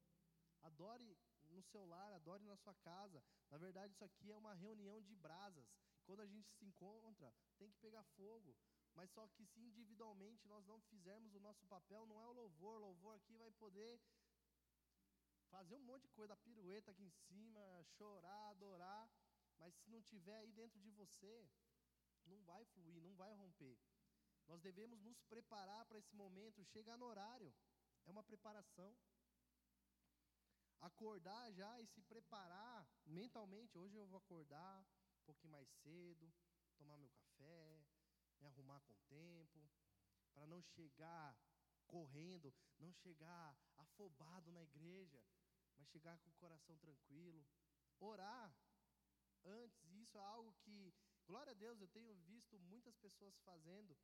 [0.61, 3.23] Adore no seu lar, adore na sua casa.
[3.49, 5.65] Na verdade, isso aqui é uma reunião de brasas.
[6.05, 8.57] Quando a gente se encontra, tem que pegar fogo.
[8.99, 12.75] Mas só que se individualmente nós não fizermos o nosso papel, não é o louvor.
[12.75, 13.97] O louvor aqui vai poder
[15.49, 17.61] fazer um monte de coisa, pirueta aqui em cima,
[17.97, 19.09] chorar, adorar,
[19.57, 21.49] mas se não tiver aí dentro de você,
[22.25, 23.79] não vai fluir, não vai romper.
[24.49, 27.53] Nós devemos nos preparar para esse momento, chegar no horário,
[28.05, 28.93] é uma preparação.
[30.81, 33.77] Acordar já e se preparar mentalmente.
[33.77, 34.85] Hoje eu vou acordar
[35.21, 36.33] um pouquinho mais cedo,
[36.77, 37.78] tomar meu café,
[38.39, 39.69] me arrumar com tempo,
[40.33, 41.37] para não chegar
[41.85, 45.21] correndo, não chegar afobado na igreja,
[45.77, 47.45] mas chegar com o coração tranquilo.
[47.99, 48.53] Orar
[49.43, 50.93] antes, isso é algo que,
[51.25, 53.97] glória a Deus, eu tenho visto muitas pessoas fazendo.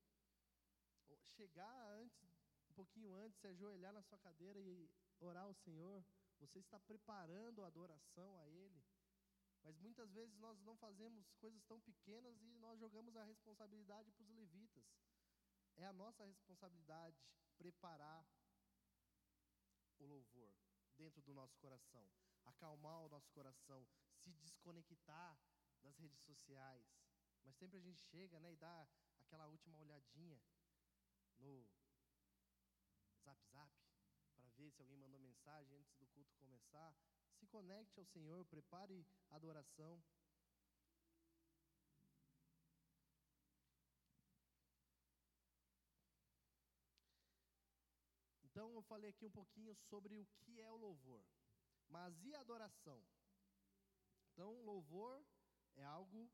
[1.37, 2.23] Chegar antes,
[2.69, 6.03] um pouquinho antes, se ajoelhar na sua cadeira e orar ao Senhor.
[6.39, 8.83] Você está preparando a adoração a Ele.
[9.65, 14.23] Mas muitas vezes nós não fazemos coisas tão pequenas e nós jogamos a responsabilidade para
[14.23, 14.85] os levitas.
[15.75, 17.17] É a nossa responsabilidade
[17.57, 18.23] preparar
[19.97, 20.53] o louvor
[20.95, 22.07] dentro do nosso coração,
[22.43, 25.35] acalmar o nosso coração, se desconectar
[25.81, 26.85] das redes sociais.
[27.43, 28.87] Mas sempre a gente chega né, e dá
[29.19, 30.39] aquela última olhadinha
[31.39, 31.67] no
[33.23, 33.73] Zap Zap
[34.35, 36.95] para ver se alguém mandou mensagem antes do culto começar.
[37.39, 40.01] Se conecte ao Senhor, prepare adoração.
[48.43, 51.25] Então eu falei aqui um pouquinho sobre o que é o louvor.
[51.89, 53.05] Mas e a adoração?
[54.31, 55.25] Então, louvor
[55.75, 56.29] é algo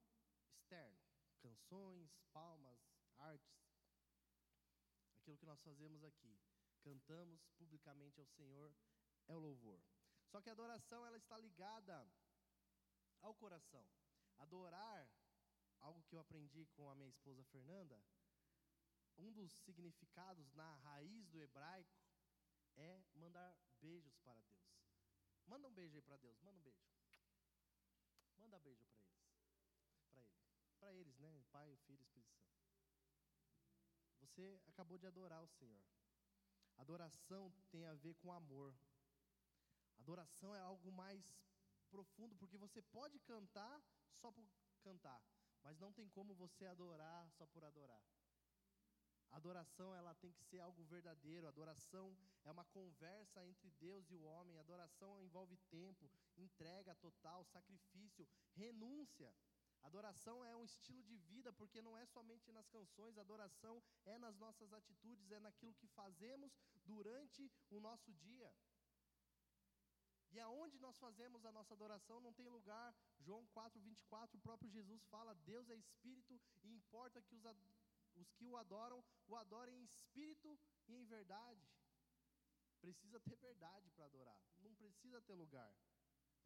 [0.51, 0.97] externo,
[1.39, 2.79] canções, palmas,
[3.17, 3.61] artes.
[5.17, 6.39] Aquilo que nós fazemos aqui,
[6.81, 8.73] cantamos publicamente ao Senhor
[9.27, 9.79] é o louvor.
[10.31, 12.09] Só que a adoração ela está ligada
[13.21, 13.85] ao coração.
[14.39, 15.07] Adorar,
[15.79, 18.01] algo que eu aprendi com a minha esposa Fernanda,
[19.17, 21.99] um dos significados na raiz do hebraico
[22.77, 24.61] é mandar beijos para Deus.
[25.47, 26.87] Manda um beijo aí para Deus, manda um beijo.
[28.37, 29.19] Manda beijo para eles.
[30.07, 30.39] Para ele.
[30.79, 31.43] Para eles, né?
[31.51, 32.61] Pai, Filho Espírito Santo.
[34.21, 35.83] Você acabou de adorar o Senhor.
[36.77, 38.73] Adoração tem a ver com amor.
[40.01, 41.23] Adoração é algo mais
[41.89, 43.81] profundo, porque você pode cantar
[44.19, 44.43] só por
[44.81, 45.21] cantar,
[45.61, 48.03] mas não tem como você adorar só por adorar.
[49.31, 51.47] Adoração ela tem que ser algo verdadeiro.
[51.47, 54.57] Adoração é uma conversa entre Deus e o homem.
[54.57, 59.33] Adoração envolve tempo, entrega total, sacrifício, renúncia.
[59.83, 64.37] Adoração é um estilo de vida, porque não é somente nas canções, adoração é nas
[64.37, 66.51] nossas atitudes, é naquilo que fazemos
[66.83, 68.53] durante o nosso dia.
[70.31, 72.95] E aonde nós fazemos a nossa adoração não tem lugar.
[73.19, 77.45] João 4:24, o próprio Jesus fala: Deus é espírito e importa que os
[78.15, 81.65] os que o adoram, o adorem em espírito e em verdade.
[82.79, 85.73] Precisa ter verdade para adorar, não precisa ter lugar.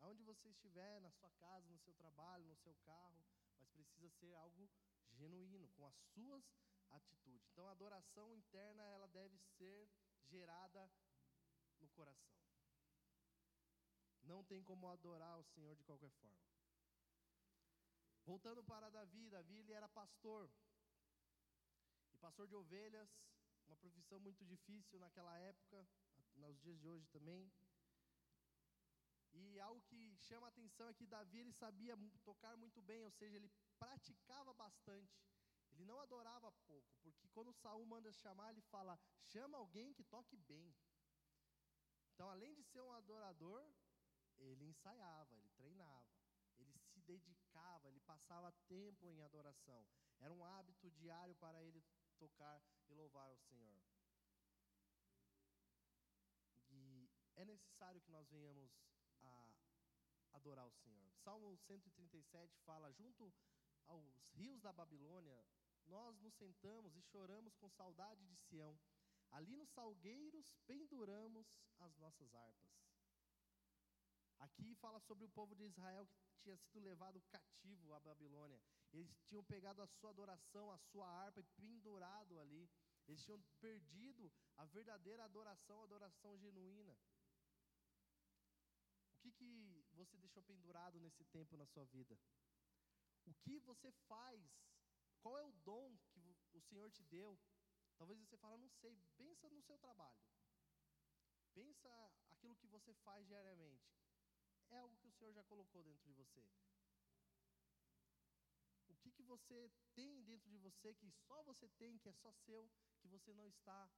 [0.01, 3.23] Aonde você estiver, na sua casa, no seu trabalho, no seu carro,
[3.57, 4.69] mas precisa ser algo
[5.11, 6.43] genuíno, com as suas
[6.91, 7.47] atitudes.
[7.51, 9.89] Então a adoração interna, ela deve ser
[10.25, 10.91] gerada
[11.79, 12.44] no coração.
[14.25, 16.45] Não tem como adorar o Senhor de qualquer forma.
[18.23, 20.49] Voltando para Davi, Davi ele era pastor.
[22.13, 23.09] E pastor de ovelhas,
[23.67, 25.87] uma profissão muito difícil naquela época,
[26.35, 27.51] nos dias de hoje também.
[29.33, 33.11] E algo que chama a atenção é que Davi ele sabia tocar muito bem, ou
[33.11, 35.13] seja, ele praticava bastante.
[35.71, 40.37] Ele não adorava pouco, porque quando Saul manda chamar, ele fala: "Chama alguém que toque
[40.37, 40.73] bem".
[42.13, 43.61] Então, além de ser um adorador,
[44.39, 46.15] ele ensaiava, ele treinava,
[46.57, 49.85] ele se dedicava, ele passava tempo em adoração.
[50.19, 51.83] Era um hábito diário para ele
[52.17, 53.81] tocar e louvar o Senhor.
[56.69, 58.71] E é necessário que nós venhamos
[59.21, 59.53] a
[60.33, 61.11] adorar o Senhor.
[61.23, 63.33] Salmo 137 fala: Junto
[63.87, 65.45] aos rios da Babilônia,
[65.87, 68.77] nós nos sentamos e choramos com saudade de Sião.
[69.31, 71.47] Ali nos salgueiros penduramos
[71.79, 72.71] as nossas harpas.
[74.39, 78.61] Aqui fala sobre o povo de Israel que tinha sido levado cativo à Babilônia.
[78.91, 82.69] Eles tinham pegado a sua adoração, a sua harpa e pendurado ali.
[83.07, 86.97] Eles tinham perdido a verdadeira adoração, a adoração genuína.
[89.13, 92.17] O que, que você deixou pendurado nesse tempo na sua vida?
[93.25, 94.41] O que você faz?
[95.19, 97.39] Qual é o dom que o Senhor te deu?
[97.97, 100.19] Talvez você fale, não sei, pensa no seu trabalho.
[101.53, 101.89] Pensa
[102.29, 103.95] aquilo que você faz diariamente.
[104.69, 106.43] É algo que o Senhor já colocou dentro de você.
[108.87, 112.31] O que, que você tem dentro de você que só você tem, que é só
[112.33, 113.89] seu, que você não está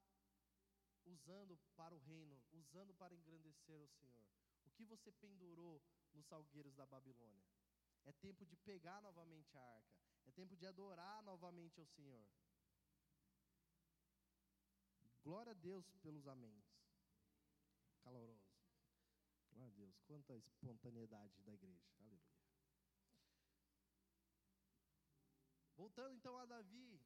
[1.06, 4.28] usando para o reino, usando para engrandecer o Senhor?
[4.66, 5.82] O que você pendurou
[6.14, 7.46] nos salgueiros da Babilônia?
[8.04, 9.98] É tempo de pegar novamente a arca.
[10.26, 12.28] É tempo de adorar novamente ao Senhor.
[15.24, 16.66] Glória a Deus pelos améns.
[18.02, 18.47] Caloroso.
[19.58, 20.00] Glória a Deus.
[20.06, 21.84] Quanta espontaneidade da igreja.
[22.00, 22.22] Aleluia.
[25.76, 27.02] Voltando então a Davi.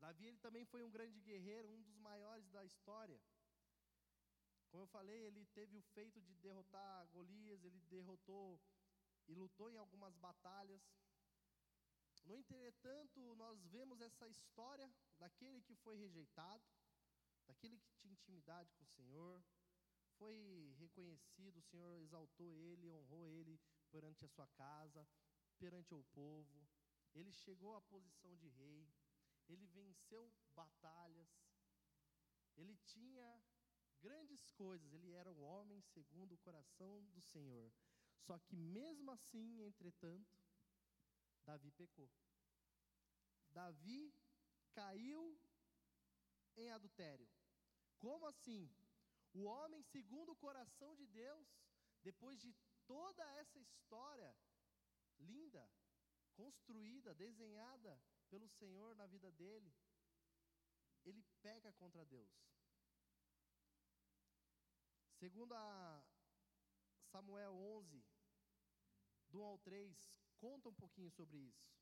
[0.00, 3.20] Davi ele também foi um grande guerreiro, um dos maiores da história.
[4.70, 8.58] Como eu falei, ele teve o feito de derrotar Golias, ele derrotou
[9.26, 10.80] e lutou em algumas batalhas.
[12.24, 16.64] No entretanto, nós vemos essa história daquele que foi rejeitado,
[17.46, 19.44] daquele que tinha intimidade com o Senhor,
[20.18, 23.58] foi reconhecido, o Senhor exaltou ele, honrou ele
[23.90, 25.06] perante a sua casa,
[25.58, 26.68] perante o povo.
[27.14, 28.86] Ele chegou à posição de rei,
[29.48, 31.28] ele venceu batalhas,
[32.56, 33.42] ele tinha
[34.00, 37.72] grandes coisas, ele era um homem segundo o coração do Senhor.
[38.18, 40.36] Só que mesmo assim, entretanto,
[41.44, 42.10] Davi pecou.
[43.50, 44.14] Davi
[44.72, 45.40] caiu
[46.56, 47.28] em adultério.
[47.98, 48.70] Como assim?
[49.38, 51.48] O homem segundo o coração de Deus,
[52.02, 52.52] depois de
[52.92, 54.30] toda essa história
[55.18, 55.64] linda,
[56.34, 57.92] construída, desenhada
[58.28, 59.72] pelo Senhor na vida dele,
[61.04, 62.32] ele peca contra Deus.
[65.20, 65.54] Segundo
[67.12, 68.04] Samuel 11,
[69.28, 69.96] do 1 ao 3,
[70.36, 71.77] conta um pouquinho sobre isso.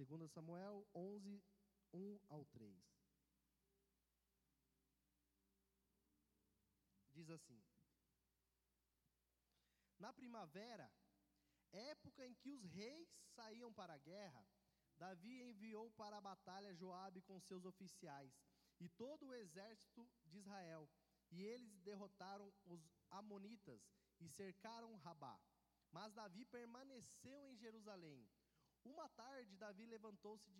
[0.00, 1.44] Segundo Samuel 11,
[1.92, 2.74] 1 ao 3.
[7.10, 7.62] Diz assim:
[9.98, 10.90] Na primavera,
[11.70, 14.42] época em que os reis saíam para a guerra,
[14.96, 18.32] Davi enviou para a batalha Joabe com seus oficiais
[18.78, 20.88] e todo o exército de Israel,
[21.30, 22.80] e eles derrotaram os
[23.10, 23.86] amonitas
[24.18, 25.38] e cercaram Rabá.
[25.92, 28.26] Mas Davi permaneceu em Jerusalém.
[28.84, 30.50] Uma tarde, Davi levantou-se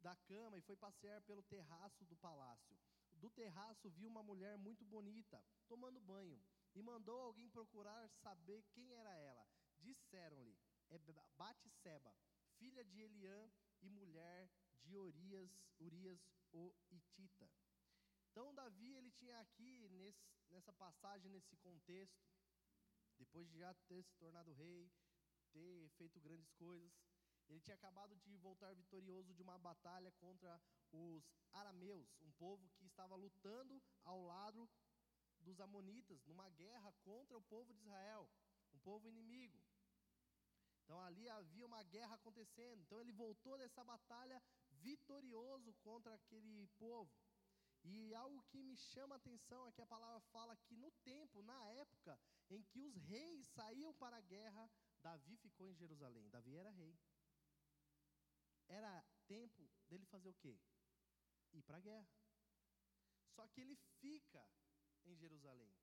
[0.00, 2.76] da cama e foi passear pelo terraço do palácio.
[3.12, 6.42] Do terraço viu uma mulher muito bonita, tomando banho,
[6.74, 9.46] e mandou alguém procurar saber quem era ela.
[9.78, 10.58] Disseram-lhe:
[10.90, 10.98] É
[11.36, 12.14] Batseba,
[12.58, 13.50] filha de Eliã
[13.80, 14.50] e mulher
[14.82, 16.20] de Urias, Urias
[16.52, 17.48] o Itita.
[18.30, 22.26] Então Davi ele tinha aqui nesse, nessa passagem, nesse contexto,
[23.18, 24.90] depois de já ter se tornado rei,
[25.52, 26.92] ter feito grandes coisas,
[27.52, 31.22] ele tinha acabado de voltar vitorioso de uma batalha contra os
[31.52, 34.68] arameus, um povo que estava lutando ao lado
[35.40, 38.28] dos amonitas, numa guerra contra o povo de Israel,
[38.72, 39.62] um povo inimigo.
[40.82, 42.80] Então ali havia uma guerra acontecendo.
[42.80, 47.12] Então ele voltou dessa batalha vitorioso contra aquele povo.
[47.84, 51.42] E algo que me chama a atenção é que a palavra fala que no tempo,
[51.42, 54.70] na época em que os reis saíam para a guerra,
[55.02, 56.30] Davi ficou em Jerusalém.
[56.30, 56.96] Davi era rei.
[58.78, 58.92] Era
[59.26, 60.58] tempo dele fazer o quê?
[61.52, 62.10] Ir para a guerra.
[63.34, 64.42] Só que ele fica
[65.04, 65.74] em Jerusalém.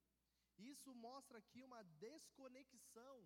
[0.57, 3.17] isso mostra aqui uma desconexão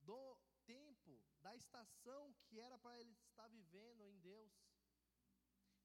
[0.00, 4.52] do tempo, da estação que era para ele estar vivendo em Deus.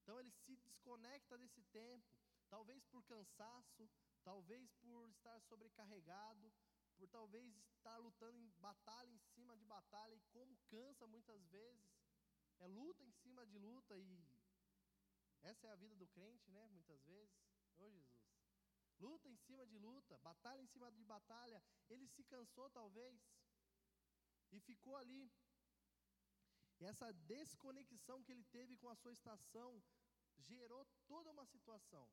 [0.01, 2.07] Então ele se desconecta desse tempo,
[2.49, 3.89] talvez por cansaço,
[4.23, 6.53] talvez por estar sobrecarregado,
[6.95, 11.96] por talvez estar lutando em batalha em cima de batalha e como cansa muitas vezes.
[12.59, 14.27] É luta em cima de luta e
[15.41, 16.67] essa é a vida do crente, né?
[16.69, 17.35] Muitas vezes.
[17.77, 18.27] Ô Jesus.
[18.99, 21.63] Luta em cima de luta, batalha em cima de batalha.
[21.87, 23.21] Ele se cansou talvez
[24.51, 25.31] e ficou ali.
[26.79, 29.83] E essa desconexão que ele teve com a sua estação
[30.37, 32.09] gerou toda uma situação.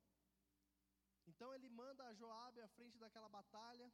[1.26, 3.90] Então ele manda a Joabe à frente daquela batalha.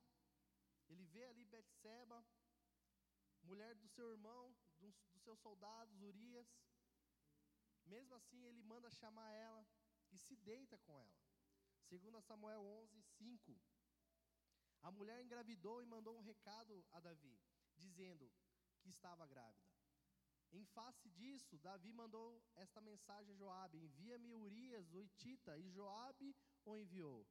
[0.89, 2.25] Ele vê ali Betseba,
[3.43, 6.49] mulher do seu irmão, dos, seus soldados, Urias.
[7.85, 9.67] Mesmo assim, ele manda chamar ela
[10.11, 11.21] e se deita com ela.
[11.89, 13.61] Segundo Samuel 11, 5.
[14.83, 17.39] A mulher engravidou e mandou um recado a Davi,
[17.77, 18.33] dizendo
[18.81, 19.71] que estava grávida.
[20.53, 26.35] Em face disso, Davi mandou esta mensagem a Joabe: Envia-me Urias, o Itita, e Joabe
[26.65, 27.27] o enviou.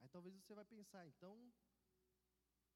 [0.00, 1.52] Aí talvez você vai pensar, então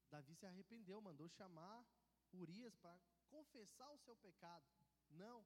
[0.09, 1.85] Davi se arrependeu, mandou chamar
[2.33, 2.99] Urias para
[3.29, 4.65] confessar o seu pecado.
[5.09, 5.45] Não.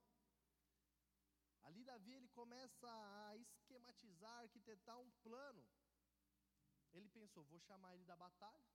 [1.63, 5.65] Ali Davi ele começa a esquematizar, arquitetar um plano.
[6.93, 8.71] Ele pensou, vou chamar ele da batalha,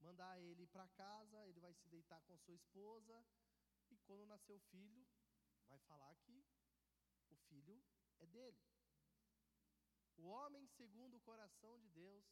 [0.00, 3.26] mandar ele para casa, ele vai se deitar com sua esposa,
[3.90, 5.06] e quando nascer o filho,
[5.68, 6.44] vai falar que
[7.30, 7.82] o filho
[8.18, 8.62] é dele.
[10.16, 12.24] O homem segundo o coração de Deus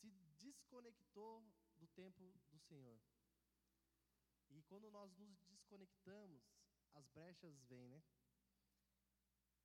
[0.00, 1.42] se desconectou
[1.78, 3.00] do tempo do Senhor.
[4.50, 6.42] E quando nós nos desconectamos,
[6.94, 8.02] as brechas vêm, né?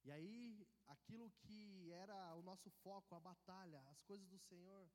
[0.03, 4.89] E aí, aquilo que era o nosso foco, a batalha, as coisas do Senhor,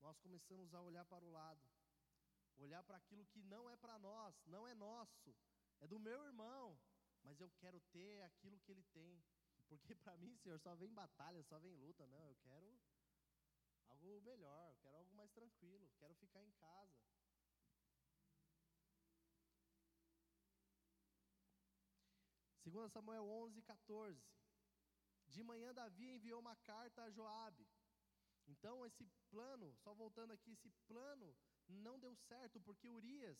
[0.00, 1.70] nós começamos a olhar para o lado,
[2.56, 5.36] olhar para aquilo que não é para nós, não é nosso,
[5.78, 6.78] é do meu irmão,
[7.22, 9.24] mas eu quero ter aquilo que ele tem,
[9.68, 12.76] porque para mim, Senhor, só vem batalha, só vem luta, não, eu quero
[13.96, 16.96] algo melhor, quero algo mais tranquilo, quero ficar em casa.
[22.62, 24.24] Segundo Samuel 11, 14.
[25.28, 27.66] De manhã Davi enviou uma carta a Joabe.
[28.46, 31.36] Então esse plano, só voltando aqui, esse plano
[31.68, 33.38] não deu certo, porque Urias,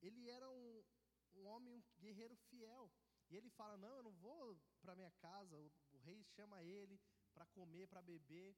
[0.00, 0.84] ele era um,
[1.34, 2.90] um homem, um guerreiro fiel.
[3.28, 5.56] E ele fala: Não, eu não vou para minha casa.
[5.56, 7.00] O, o, rei chama ele
[7.32, 8.56] para comer, para beber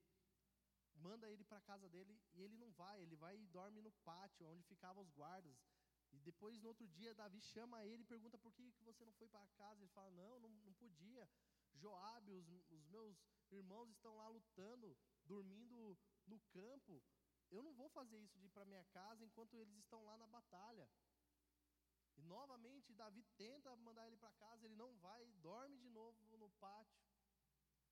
[0.97, 3.93] manda ele para a casa dele e ele não vai, ele vai e dorme no
[4.05, 5.57] pátio, onde ficavam os guardas.
[6.13, 9.13] E depois, no outro dia, Davi chama ele e pergunta por que, que você não
[9.13, 9.81] foi para casa.
[9.81, 11.29] Ele fala: Não, não, não podia.
[11.75, 13.17] Joabe, os, os meus
[13.51, 17.03] irmãos estão lá lutando, dormindo no campo.
[17.51, 20.27] Eu não vou fazer isso de ir para minha casa enquanto eles estão lá na
[20.27, 20.89] batalha.
[22.17, 26.51] E novamente Davi tenta mandar ele para casa, ele não vai, dorme de novo no
[26.53, 27.03] pátio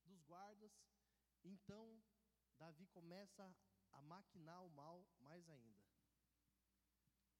[0.04, 0.72] dos guardas.
[1.42, 2.02] Então
[2.60, 3.44] Davi começa
[3.92, 5.82] a maquinar o mal mais ainda.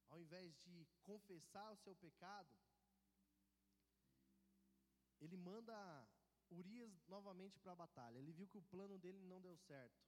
[0.09, 2.57] Ao invés de confessar o seu pecado,
[5.21, 5.77] ele manda
[6.51, 8.19] Urias novamente para a batalha.
[8.19, 10.01] Ele viu que o plano dele não deu certo.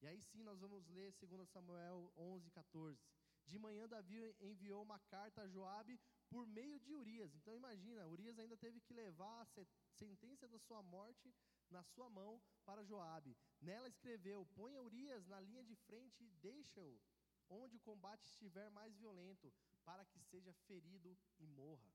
[0.00, 3.00] E aí sim nós vamos ler 2 Samuel 11, 14.
[3.46, 7.34] De manhã Davi enviou uma carta a Joabe por meio de Urias.
[7.34, 11.32] Então imagina, Urias ainda teve que levar a sentença da sua morte
[11.70, 13.36] na sua mão para Joabe.
[13.60, 17.00] Nela escreveu: Ponha Urias na linha de frente e deixa-o
[17.48, 19.52] onde o combate estiver mais violento,
[19.84, 21.92] para que seja ferido e morra.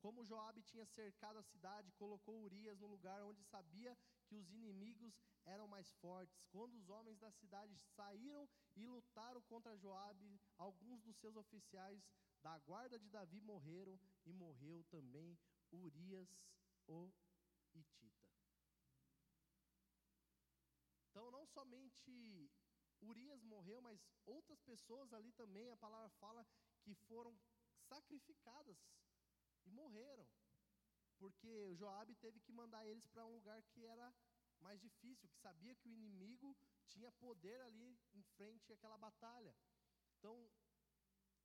[0.00, 3.96] Como Joabe tinha cercado a cidade, colocou Urias no lugar onde sabia
[4.26, 6.42] que os inimigos eram mais fortes.
[6.50, 12.04] Quando os homens da cidade saíram e lutaram contra Joabe, alguns dos seus oficiais
[12.42, 15.38] da guarda de Davi morreram e morreu também
[15.70, 16.28] Urias
[16.88, 17.12] o
[17.72, 18.21] Itita.
[21.12, 22.50] Então, não somente
[23.02, 26.46] Urias morreu, mas outras pessoas ali também, a palavra fala
[26.80, 27.38] que foram
[27.86, 28.78] sacrificadas
[29.66, 30.26] e morreram.
[31.18, 34.12] Porque Joabe teve que mandar eles para um lugar que era
[34.60, 36.56] mais difícil, que sabia que o inimigo
[36.88, 39.54] tinha poder ali em frente àquela batalha.
[40.18, 40.50] Então,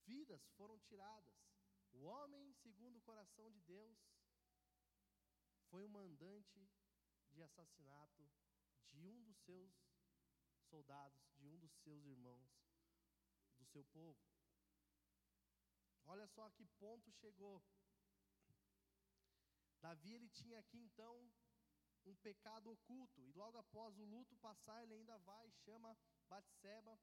[0.05, 1.36] vidas foram tiradas.
[1.91, 3.99] O homem, segundo o coração de Deus,
[5.70, 6.70] foi o mandante
[7.34, 8.30] de assassinato
[8.92, 9.74] de um dos seus
[10.70, 12.50] soldados, de um dos seus irmãos,
[13.58, 14.20] do seu povo.
[16.06, 17.64] Olha só a que ponto chegou.
[19.80, 21.30] Davi ele tinha aqui então
[22.06, 23.22] um pecado oculto.
[23.22, 25.98] E logo após o luto passar, ele ainda vai, chama
[26.30, 26.98] Batseba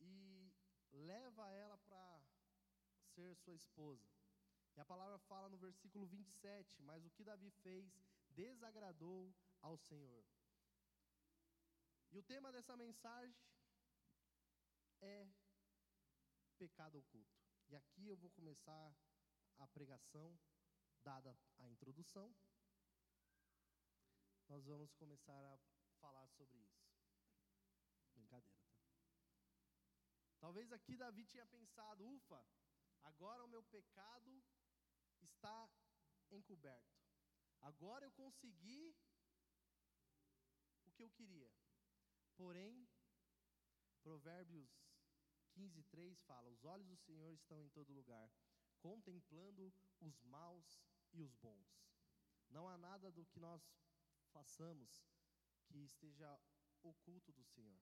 [0.00, 0.52] e
[0.92, 2.22] leva ela para
[3.14, 4.08] ser sua esposa.
[4.76, 7.86] E a palavra fala no versículo 27, mas o que Davi fez
[8.34, 10.24] desagradou ao Senhor.
[12.10, 13.36] E o tema dessa mensagem
[15.00, 15.26] é
[16.56, 17.38] pecado oculto.
[17.68, 18.94] E aqui eu vou começar
[19.58, 20.38] a pregação,
[21.02, 22.34] dada a introdução.
[24.48, 25.58] Nós vamos começar a
[26.00, 26.84] falar sobre isso.
[28.12, 28.84] Brincadeira, tá?
[30.38, 32.46] Talvez aqui Davi tinha pensado: ufa,
[33.02, 34.44] agora o meu pecado
[35.22, 35.68] está
[36.30, 37.03] encoberto.
[37.70, 38.94] Agora eu consegui
[40.84, 41.50] o que eu queria.
[42.36, 42.86] Porém,
[44.02, 44.70] Provérbios
[45.52, 48.30] 15, 3 fala: Os olhos do Senhor estão em todo lugar,
[48.80, 51.70] contemplando os maus e os bons.
[52.50, 53.62] Não há nada do que nós
[54.30, 55.06] façamos
[55.64, 56.38] que esteja
[56.82, 57.80] oculto do Senhor.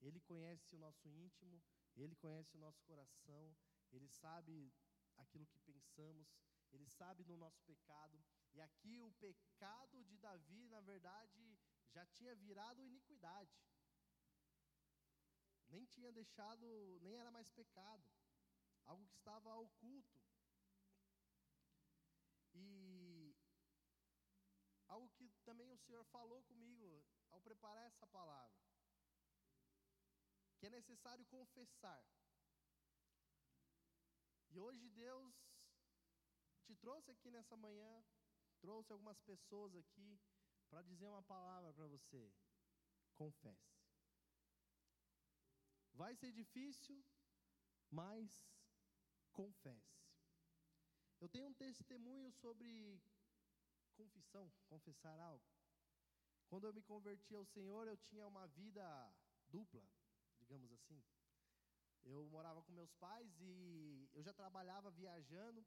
[0.00, 1.62] Ele conhece o nosso íntimo,
[1.96, 3.56] ele conhece o nosso coração,
[3.90, 4.72] ele sabe
[5.16, 6.28] aquilo que pensamos,
[6.70, 8.22] ele sabe do nosso pecado.
[8.54, 11.58] E aqui o pecado de Davi, na verdade,
[11.94, 13.56] já tinha virado iniquidade.
[15.68, 16.66] Nem tinha deixado,
[17.02, 18.04] nem era mais pecado.
[18.84, 20.18] Algo que estava oculto.
[22.54, 23.36] E
[24.88, 28.58] algo que também o Senhor falou comigo ao preparar essa palavra.
[30.58, 32.02] Que é necessário confessar.
[34.50, 35.34] E hoje Deus
[36.64, 38.04] te trouxe aqui nessa manhã,
[38.60, 40.20] trouxe algumas pessoas aqui
[40.68, 42.32] para dizer uma palavra para você.
[43.14, 43.78] Confesse.
[45.92, 47.04] Vai ser difícil,
[47.90, 48.48] mas
[49.32, 49.98] confesse.
[51.20, 53.02] Eu tenho um testemunho sobre
[53.96, 55.44] confissão, confessar algo.
[56.48, 58.84] Quando eu me converti ao Senhor, eu tinha uma vida
[59.48, 59.84] dupla,
[60.38, 61.02] digamos assim.
[62.04, 65.66] Eu morava com meus pais e eu já trabalhava viajando.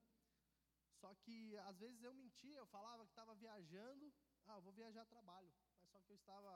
[1.01, 4.13] Só que às vezes eu mentia, eu falava que estava viajando.
[4.45, 5.51] Ah, eu vou viajar a trabalho.
[5.79, 6.53] Mas só que eu estava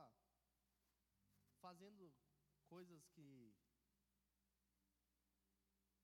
[1.60, 2.14] fazendo
[2.68, 3.56] coisas que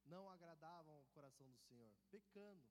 [0.05, 2.67] não agradavam o coração do Senhor, pecando.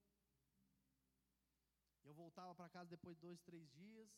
[2.02, 4.10] Eu voltava para casa depois de dois, três dias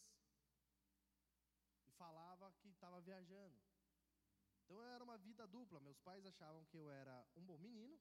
[1.86, 3.60] e falava que estava viajando.
[4.64, 5.80] Então era uma vida dupla.
[5.80, 8.00] Meus pais achavam que eu era um bom menino,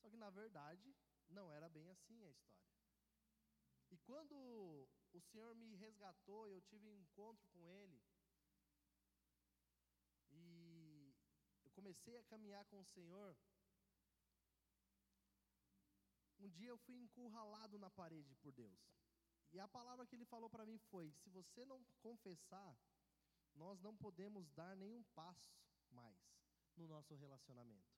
[0.00, 0.94] só que na verdade
[1.28, 2.66] não era bem assim a história.
[3.90, 8.02] E quando o Senhor me resgatou, eu tive um encontro com Ele,
[10.30, 11.14] e
[11.64, 13.36] eu comecei a caminhar com o Senhor.
[16.38, 18.78] Um dia eu fui encurralado na parede por Deus.
[19.52, 22.76] E a palavra que ele falou para mim foi: se você não confessar,
[23.54, 25.56] nós não podemos dar nenhum passo
[25.90, 26.18] mais
[26.76, 27.95] no nosso relacionamento.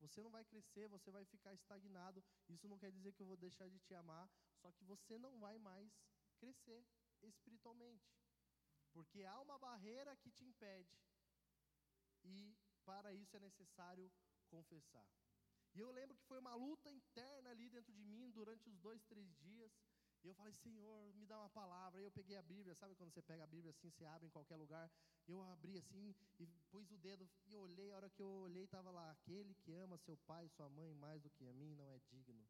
[0.00, 2.24] Você não vai crescer, você vai ficar estagnado.
[2.48, 4.30] Isso não quer dizer que eu vou deixar de te amar,
[4.60, 5.92] só que você não vai mais
[6.38, 6.86] crescer
[7.22, 8.08] espiritualmente.
[8.92, 10.96] Porque há uma barreira que te impede.
[12.24, 14.10] E para isso é necessário
[14.48, 15.08] confessar.
[15.74, 19.04] E eu lembro que foi uma luta interna ali dentro de mim durante os dois,
[19.04, 19.72] três dias.
[20.24, 22.00] E eu falei, Senhor, me dá uma palavra.
[22.00, 24.30] Aí eu peguei a Bíblia, sabe quando você pega a Bíblia assim, você abre em
[24.30, 24.90] qualquer lugar.
[25.26, 27.92] Eu abri assim e pus o dedo e olhei.
[27.92, 30.94] A hora que eu olhei, estava lá: aquele que ama seu pai e sua mãe
[30.94, 32.48] mais do que a mim não é digno de mim.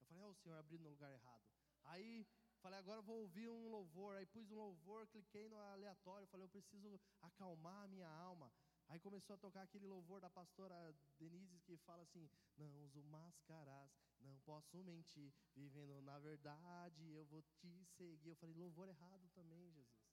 [0.00, 1.42] Eu falei, oh, Senhor, abri no lugar errado.
[1.84, 2.26] Aí
[2.60, 4.16] falei, agora vou ouvir um louvor.
[4.16, 6.26] Aí pus um louvor, cliquei no aleatório.
[6.28, 8.52] Falei, eu preciso acalmar a minha alma.
[8.88, 13.90] Aí começou a tocar aquele louvor da pastora Denise que fala assim: Não uso máscaras,
[14.20, 18.28] não posso mentir, vivendo na verdade, eu vou te seguir.
[18.28, 20.04] Eu falei: Louvor errado também, Jesus.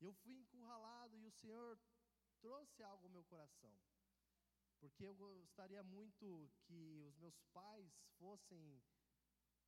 [0.00, 1.78] Eu fui encurralado e o Senhor
[2.40, 3.72] trouxe algo ao meu coração.
[4.80, 8.82] Porque eu gostaria muito que os meus pais fossem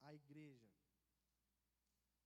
[0.02, 0.72] à igreja.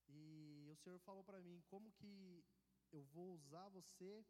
[0.08, 2.42] E o Senhor falou para mim: Como que
[2.90, 4.24] eu vou usar você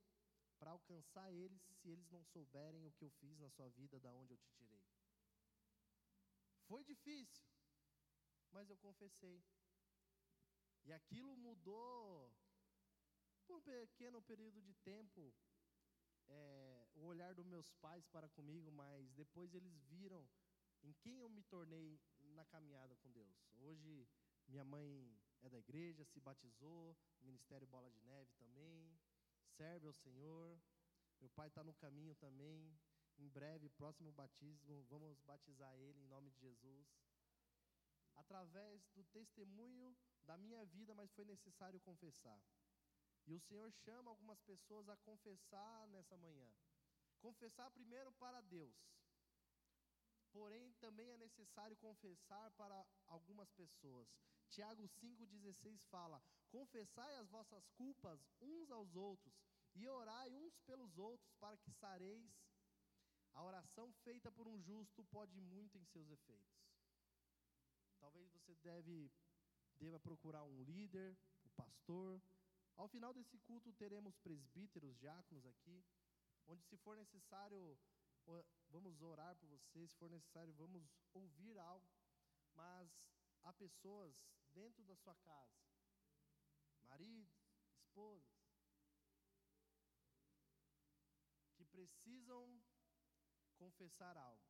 [0.59, 4.13] para alcançar eles se eles não souberem o que eu fiz na sua vida, da
[4.13, 4.85] onde eu te tirei.
[6.67, 7.47] Foi difícil,
[8.51, 9.43] mas eu confessei.
[10.85, 12.33] E aquilo mudou
[13.47, 15.35] por um pequeno período de tempo
[16.29, 20.29] é, o olhar dos meus pais para comigo, mas depois eles viram
[20.83, 22.01] em quem eu me tornei
[22.35, 23.51] na caminhada com Deus.
[23.57, 24.09] Hoje
[24.47, 28.99] minha mãe é da igreja, se batizou, Ministério Bola de Neve também
[29.59, 30.61] serve ao Senhor.
[31.21, 32.79] Meu pai está no caminho também.
[33.19, 36.89] Em breve, próximo batismo, vamos batizar ele em nome de Jesus.
[38.23, 42.41] através do testemunho da minha vida, mas foi necessário confessar.
[43.27, 46.51] E o Senhor chama algumas pessoas a confessar nessa manhã.
[47.21, 48.77] Confessar primeiro para Deus.
[50.33, 54.09] Porém, também é necessário confessar para algumas pessoas.
[54.51, 59.35] Tiago 5,16 fala: Confessai as vossas culpas uns aos outros,
[59.79, 62.33] e orai uns pelos outros, para que sareis.
[63.35, 66.59] A oração feita por um justo pode muito em seus efeitos.
[68.01, 69.13] Talvez você deve,
[69.79, 72.21] deva procurar um líder, o pastor.
[72.77, 75.85] Ao final desse culto teremos presbíteros, diáconos aqui,
[76.47, 77.79] onde se for necessário,
[78.69, 81.89] vamos orar por você, se for necessário, vamos ouvir algo.
[82.55, 82.91] Mas
[83.43, 84.17] há pessoas
[84.53, 85.61] dentro da sua casa,
[86.89, 87.31] maridos,
[87.77, 88.38] esposas,
[91.79, 92.61] precisam
[93.57, 94.43] confessar algo,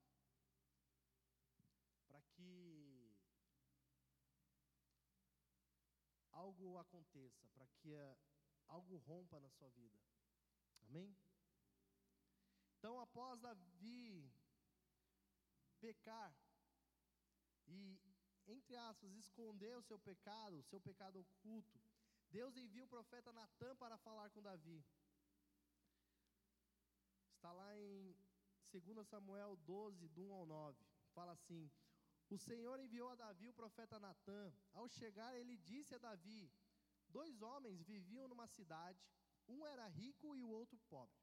[2.06, 3.14] para que
[6.32, 7.92] algo aconteça, para que
[8.66, 10.00] algo rompa na sua vida.
[10.84, 11.14] Amém?
[12.78, 14.32] Então, após Davi
[15.80, 16.34] pecar
[17.66, 18.00] e,
[18.46, 21.78] entre aspas, esconder o seu pecado, o seu pecado oculto,
[22.30, 24.82] Deus envia o profeta Natan para falar com Davi.
[27.38, 28.16] Está lá em
[28.72, 30.84] 2 Samuel 12, do 1 ao 9.
[31.14, 31.70] Fala assim:
[32.28, 34.52] O Senhor enviou a Davi o profeta Natã.
[34.72, 36.50] Ao chegar, ele disse a Davi:
[37.08, 39.00] Dois homens viviam numa cidade,
[39.46, 41.16] um era rico e o outro pobre.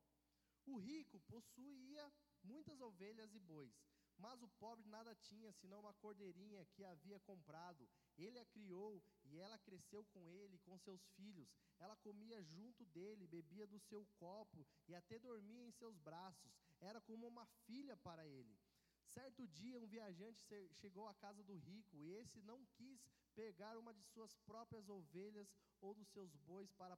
[0.66, 2.10] O rico possuía
[2.42, 3.76] muitas ovelhas e bois,
[4.18, 7.88] mas o pobre nada tinha senão uma cordeirinha que havia comprado.
[8.18, 11.50] Ele a criou e ela cresceu com ele, com seus filhos.
[11.80, 16.52] Ela comia junto dele, bebia do seu copo e até dormia em seus braços.
[16.80, 18.58] Era como uma filha para ele.
[19.06, 20.44] Certo dia, um viajante
[20.74, 25.54] chegou à casa do rico e esse não quis pegar uma de suas próprias ovelhas
[25.82, 26.98] ou dos seus bois para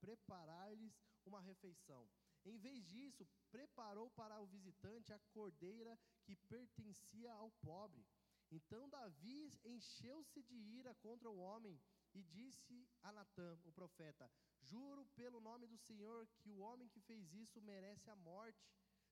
[0.00, 2.08] preparar-lhes uma refeição.
[2.44, 8.04] Em vez disso, preparou para o visitante a cordeira que pertencia ao pobre.
[8.50, 11.80] Então Davi encheu-se de ira contra o homem
[12.12, 14.30] e disse a Natã, o profeta:
[14.60, 18.68] Juro pelo nome do Senhor que o homem que fez isso merece a morte.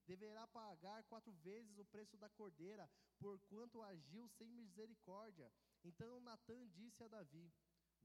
[0.07, 5.53] Deverá pagar quatro vezes o preço da cordeira, porquanto agiu sem misericórdia.
[5.85, 7.53] Então Natã disse a Davi: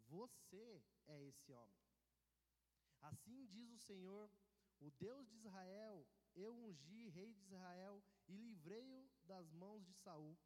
[0.08, 1.86] Você é esse homem.
[3.02, 4.30] Assim diz o Senhor,
[4.86, 10.38] o Deus de Israel: Eu ungi rei de Israel e livrei-o das mãos de Saul.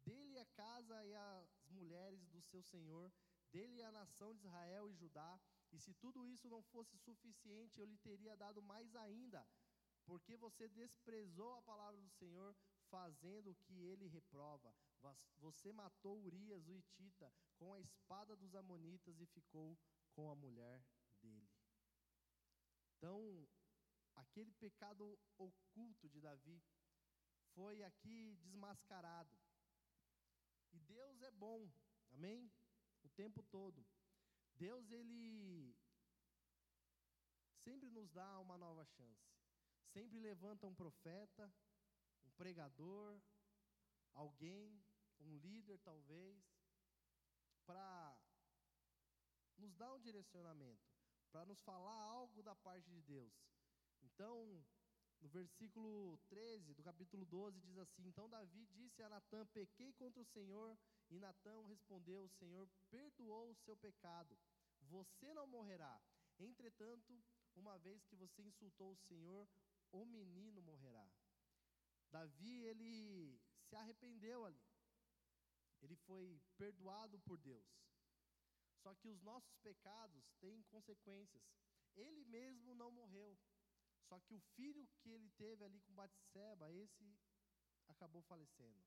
[0.00, 3.12] Dele a casa e as mulheres do seu senhor,
[3.50, 5.40] dele a nação de Israel e Judá.
[5.72, 9.46] E se tudo isso não fosse suficiente, eu lhe teria dado mais ainda,
[10.06, 12.56] porque você desprezou a palavra do Senhor,
[12.88, 14.74] fazendo o que ele reprova.
[15.36, 19.76] Você matou Urias, o Itita, com a espada dos Amonitas e ficou
[20.12, 20.82] com a mulher
[21.20, 21.50] dele.
[22.96, 23.46] Então,
[24.20, 26.62] aquele pecado oculto de Davi
[27.54, 29.36] foi aqui desmascarado.
[30.72, 31.70] E Deus é bom,
[32.12, 32.50] amém?
[33.02, 33.86] O tempo todo.
[34.54, 35.76] Deus, Ele
[37.64, 39.28] sempre nos dá uma nova chance.
[39.92, 41.52] Sempre levanta um profeta,
[42.24, 43.20] um pregador,
[44.12, 44.84] alguém,
[45.20, 46.44] um líder talvez,
[47.66, 48.18] para
[49.56, 50.88] nos dar um direcionamento,
[51.30, 53.34] para nos falar algo da parte de Deus.
[54.02, 54.64] Então,
[55.20, 60.20] no versículo 13 do capítulo 12 diz assim: Então Davi disse a Natã: Pequei contra
[60.20, 60.78] o Senhor.
[61.10, 64.38] E Natã respondeu: O Senhor perdoou o seu pecado.
[64.82, 66.00] Você não morrerá.
[66.38, 67.20] Entretanto,
[67.56, 69.48] uma vez que você insultou o Senhor,
[69.90, 71.10] o menino morrerá.
[72.10, 74.62] Davi, ele se arrependeu ali.
[75.80, 77.66] Ele foi perdoado por Deus.
[78.82, 81.42] Só que os nossos pecados têm consequências.
[81.96, 83.36] Ele mesmo não morreu.
[84.08, 87.18] Só que o filho que ele teve ali com Batseba, esse
[87.88, 88.82] acabou falecendo.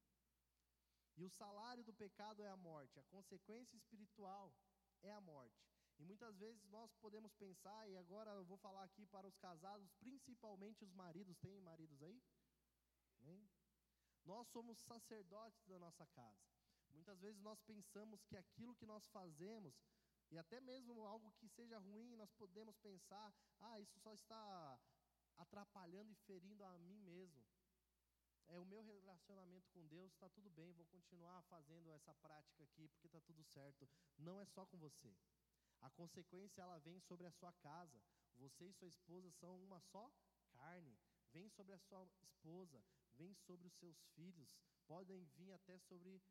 [1.16, 4.54] E o salário do pecado é a morte, a consequência espiritual
[5.02, 5.62] é a morte.
[6.00, 9.88] E muitas vezes nós podemos pensar, e agora eu vou falar aqui para os casados,
[10.00, 12.20] principalmente os maridos, tem maridos aí?
[13.20, 13.48] Amém?
[14.26, 16.42] Nós somos sacerdotes da nossa casa.
[16.90, 19.76] Muitas vezes nós pensamos que aquilo que nós fazemos,
[20.32, 24.80] e até mesmo algo que seja ruim, nós podemos pensar, ah, isso só está
[25.38, 27.44] atrapalhando e ferindo a mim mesmo.
[28.48, 32.88] É o meu relacionamento com Deus, está tudo bem, vou continuar fazendo essa prática aqui
[32.90, 33.88] porque está tudo certo.
[34.18, 35.16] Não é só com você.
[35.82, 38.02] A consequência ela vem sobre a sua casa.
[38.38, 40.12] Você e sua esposa são uma só
[40.52, 40.98] carne.
[41.32, 42.84] Vem sobre a sua esposa,
[43.16, 44.50] vem sobre os seus filhos,
[44.86, 46.22] podem vir até sobre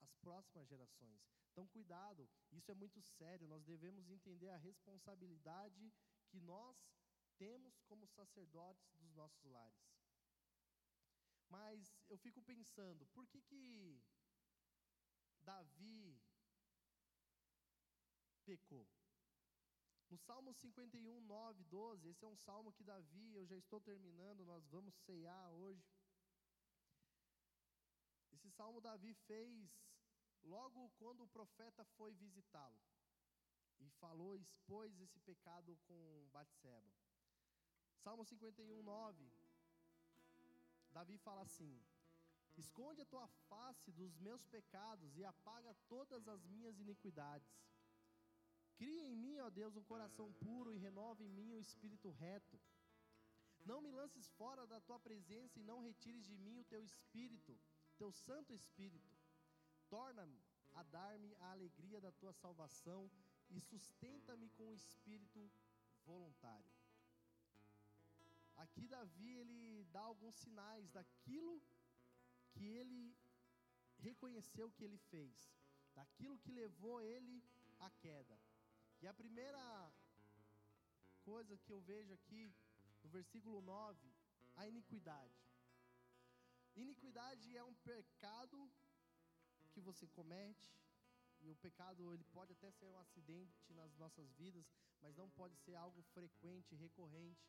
[0.00, 1.22] as próximas gerações.
[1.52, 3.48] Então, cuidado, isso é muito sério.
[3.48, 5.92] Nós devemos entender a responsabilidade
[6.28, 6.76] que nós
[7.38, 9.92] temos como sacerdotes dos nossos lares.
[11.48, 14.02] Mas eu fico pensando, por que que
[15.40, 16.20] Davi
[18.44, 18.88] pecou?
[20.08, 24.44] No Salmo 51, 9, 12, esse é um salmo que Davi, eu já estou terminando,
[24.44, 25.90] nós vamos ceiar hoje.
[28.30, 29.70] Esse salmo Davi fez
[30.42, 32.80] logo quando o profeta foi visitá-lo
[33.78, 36.92] e falou, expôs esse pecado com Batseba.
[38.04, 39.32] Salmo 51, 9.
[40.92, 41.80] Davi fala assim:
[42.56, 47.52] Esconde a tua face dos meus pecados e apaga todas as minhas iniquidades.
[48.76, 52.10] Cria em mim, ó Deus, um coração puro e renova em mim o um espírito
[52.10, 52.60] reto.
[53.64, 57.56] Não me lances fora da tua presença e não retires de mim o teu espírito,
[57.96, 59.16] teu santo espírito.
[59.88, 60.42] Torna-me
[60.74, 63.08] a dar-me a alegria da tua salvação
[63.48, 65.48] e sustenta-me com o espírito
[66.04, 66.81] voluntário.
[68.64, 71.54] Aqui Davi ele dá alguns sinais daquilo
[72.52, 73.16] que ele
[74.08, 75.34] reconheceu que ele fez,
[75.94, 77.42] daquilo que levou ele
[77.80, 78.38] à queda.
[79.00, 79.92] E a primeira
[81.24, 82.42] coisa que eu vejo aqui
[83.02, 84.12] no versículo 9,
[84.56, 85.40] a iniquidade.
[86.76, 88.70] Iniquidade é um pecado
[89.72, 90.72] que você comete,
[91.40, 94.64] e o pecado ele pode até ser um acidente nas nossas vidas,
[95.00, 97.44] mas não pode ser algo frequente, recorrente.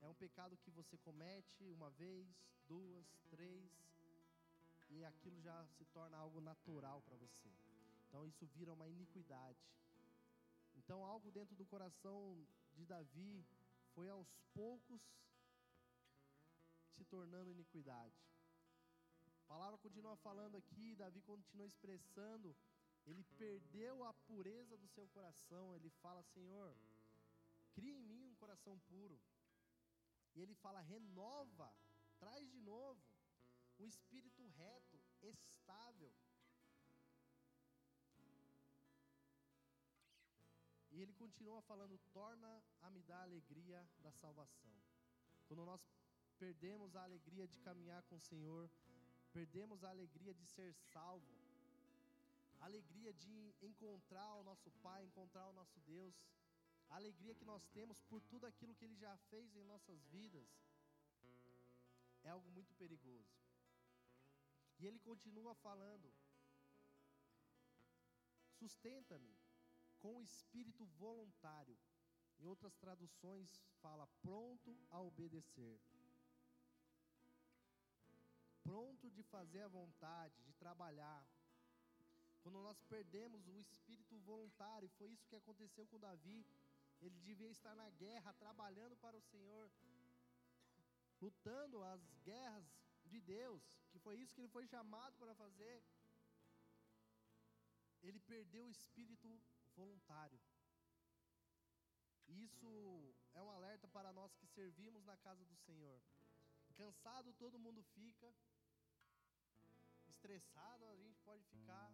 [0.00, 2.26] É um pecado que você comete uma vez,
[2.68, 3.70] duas, três,
[4.88, 7.50] e aquilo já se torna algo natural para você.
[8.06, 9.58] Então isso vira uma iniquidade.
[10.76, 13.44] Então algo dentro do coração de Davi
[13.94, 15.00] foi aos poucos
[16.96, 18.14] se tornando iniquidade.
[19.42, 22.54] A palavra continua falando aqui, Davi continua expressando,
[23.06, 26.76] ele perdeu a pureza do seu coração, ele fala: Senhor,
[27.74, 29.18] cria em mim um coração puro.
[30.36, 31.74] E ele fala: renova,
[32.18, 33.02] traz de novo
[33.78, 36.12] um espírito reto, estável.
[40.90, 44.76] E ele continua falando: torna a me dar a alegria da salvação.
[45.46, 45.82] Quando nós
[46.38, 48.70] perdemos a alegria de caminhar com o Senhor,
[49.32, 51.34] perdemos a alegria de ser salvo,
[52.60, 56.14] a alegria de encontrar o nosso Pai, encontrar o nosso Deus,
[56.88, 60.48] a alegria que nós temos por tudo aquilo que Ele já fez em nossas vidas,
[62.22, 63.34] é algo muito perigoso.
[64.78, 66.12] E Ele continua falando:
[68.58, 69.36] sustenta-me
[70.00, 71.78] com o espírito voluntário.
[72.38, 75.80] Em outras traduções fala pronto a obedecer.
[78.62, 81.24] Pronto de fazer a vontade, de trabalhar.
[82.42, 86.44] Quando nós perdemos o espírito voluntário, foi isso que aconteceu com Davi.
[87.00, 89.70] Ele devia estar na guerra, trabalhando para o Senhor,
[91.20, 92.64] lutando as guerras
[93.04, 95.82] de Deus, que foi isso que ele foi chamado para fazer.
[98.02, 99.28] Ele perdeu o espírito
[99.74, 100.40] voluntário.
[102.28, 106.00] Isso é um alerta para nós que servimos na casa do Senhor.
[106.76, 108.34] Cansado todo mundo fica,
[110.08, 111.90] estressado a gente pode ficar,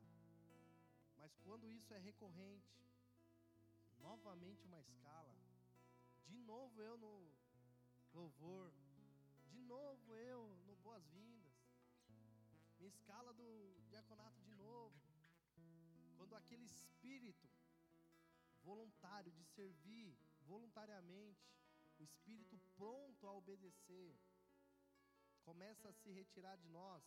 [1.16, 2.72] mas quando isso é recorrente,
[4.02, 5.34] novamente uma escala,
[6.26, 7.32] de novo eu no
[8.12, 8.72] louvor,
[9.48, 11.54] de novo eu no boas-vindas,
[12.78, 15.00] minha escala do diaconato de novo,
[16.16, 17.48] quando aquele espírito
[18.62, 21.48] voluntário de servir voluntariamente,
[21.98, 24.18] o espírito pronto a obedecer,
[25.42, 27.04] começa a se retirar de nós,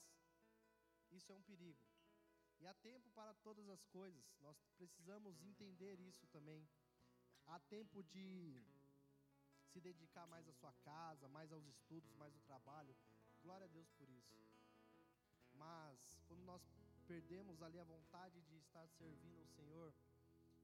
[1.12, 1.80] isso é um perigo.
[2.60, 6.66] E há tempo para todas as coisas, nós precisamos entender isso também.
[7.48, 8.62] Há tempo de
[9.72, 12.96] se dedicar mais à sua casa, mais aos estudos, mais ao trabalho.
[13.44, 14.36] Glória a Deus por isso.
[15.54, 16.62] Mas quando nós
[17.08, 19.94] perdemos ali a vontade de estar servindo o Senhor,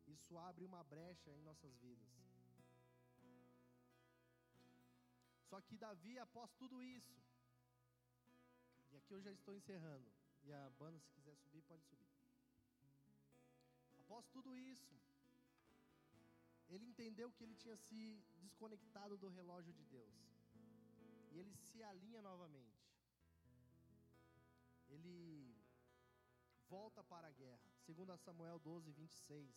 [0.08, 2.10] isso abre uma brecha em nossas vidas.
[5.50, 7.22] Só que Davi, após tudo isso,
[8.90, 10.10] e aqui eu já estou encerrando,
[10.44, 12.08] e a banda, se quiser subir, pode subir.
[14.00, 14.96] Após tudo isso,
[16.72, 20.16] ele entendeu que ele tinha se desconectado do relógio de Deus.
[21.32, 22.82] E ele se alinha novamente.
[24.88, 25.56] Ele
[26.68, 27.70] volta para a guerra.
[27.86, 29.54] Segundo Samuel 12, 26,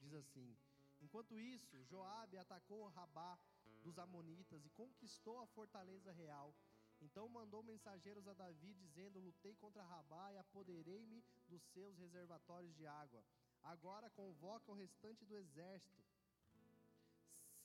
[0.00, 0.56] diz assim:
[1.00, 3.38] Enquanto isso, Joabe atacou Rabá
[3.82, 6.54] dos amonitas e conquistou a fortaleza real.
[7.00, 12.86] Então mandou mensageiros a Davi, dizendo: Lutei contra Rabá e apoderei-me dos seus reservatórios de
[12.86, 13.24] água.
[13.62, 16.09] Agora convoca o restante do exército.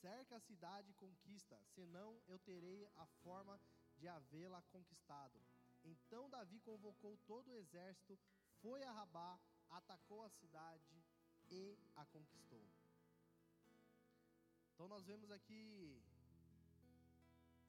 [0.06, 3.60] Cerca a cidade e conquista, senão eu terei a forma
[3.96, 5.36] de havê-la conquistado.
[5.82, 8.16] Então Davi convocou todo o exército,
[8.62, 9.36] foi a Rabá,
[9.68, 11.02] atacou a cidade
[11.50, 12.64] e a conquistou.
[14.72, 16.00] Então nós vemos aqui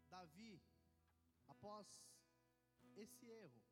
[0.08, 0.62] Davi,
[1.48, 1.88] após
[2.98, 3.64] esse erro,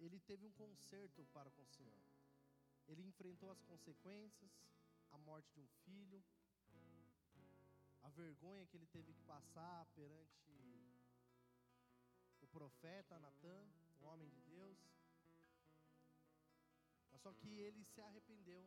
[0.00, 2.02] ele teve um conserto para com o Senhor.
[2.88, 4.50] Ele enfrentou as consequências,
[5.12, 6.20] a morte de um filho,
[8.08, 10.50] a vergonha que ele teve que passar perante
[12.40, 13.66] o profeta Natan,
[14.00, 14.78] o homem de Deus.
[17.10, 18.64] Mas só que ele se arrependeu.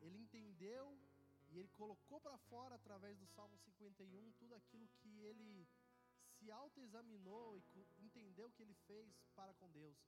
[0.00, 0.98] Ele entendeu
[1.50, 5.68] e ele colocou para fora através do Salmo 51 tudo aquilo que ele
[6.38, 7.62] se autoexaminou e
[7.98, 9.98] entendeu que ele fez para com Deus.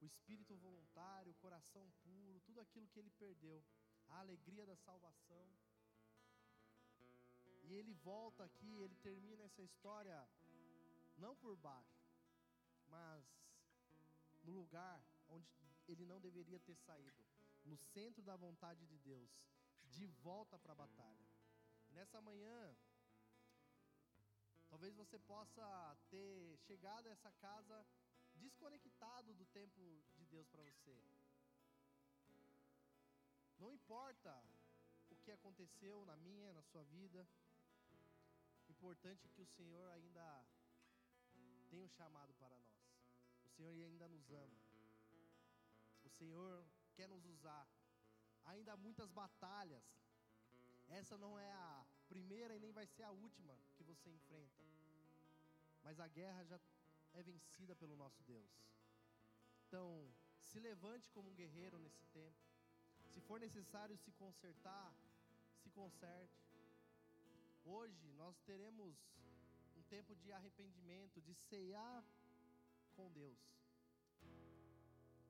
[0.00, 3.62] O espírito voluntário, o coração puro, tudo aquilo que ele perdeu,
[4.08, 5.46] a alegria da salvação.
[7.70, 10.28] E ele volta aqui, ele termina essa história
[11.16, 12.02] não por baixo,
[12.88, 13.24] mas
[14.42, 15.48] no lugar onde
[15.86, 17.24] ele não deveria ter saído,
[17.64, 19.30] no centro da vontade de Deus,
[19.84, 21.28] de volta para a batalha.
[21.92, 22.76] Nessa manhã,
[24.68, 27.86] talvez você possa ter chegado a essa casa
[28.34, 29.80] desconectado do tempo
[30.16, 30.96] de Deus para você.
[33.60, 34.42] Não importa
[35.08, 37.28] o que aconteceu na minha, na sua vida,
[38.80, 40.26] importante é que o Senhor ainda
[41.68, 42.66] tem um chamado para nós.
[43.44, 44.58] O Senhor ainda nos ama.
[46.02, 46.64] O Senhor
[46.94, 47.68] quer nos usar.
[48.46, 49.84] Ainda há muitas batalhas.
[50.88, 54.62] Essa não é a primeira e nem vai ser a última que você enfrenta.
[55.82, 56.58] Mas a guerra já
[57.12, 58.50] é vencida pelo nosso Deus.
[59.66, 60.10] Então,
[60.40, 62.40] se levante como um guerreiro nesse tempo.
[63.12, 64.94] Se for necessário se consertar,
[65.58, 66.49] se conserte.
[67.78, 68.96] Hoje nós teremos
[69.76, 72.04] um tempo de arrependimento, de ceiar
[72.96, 73.38] com Deus,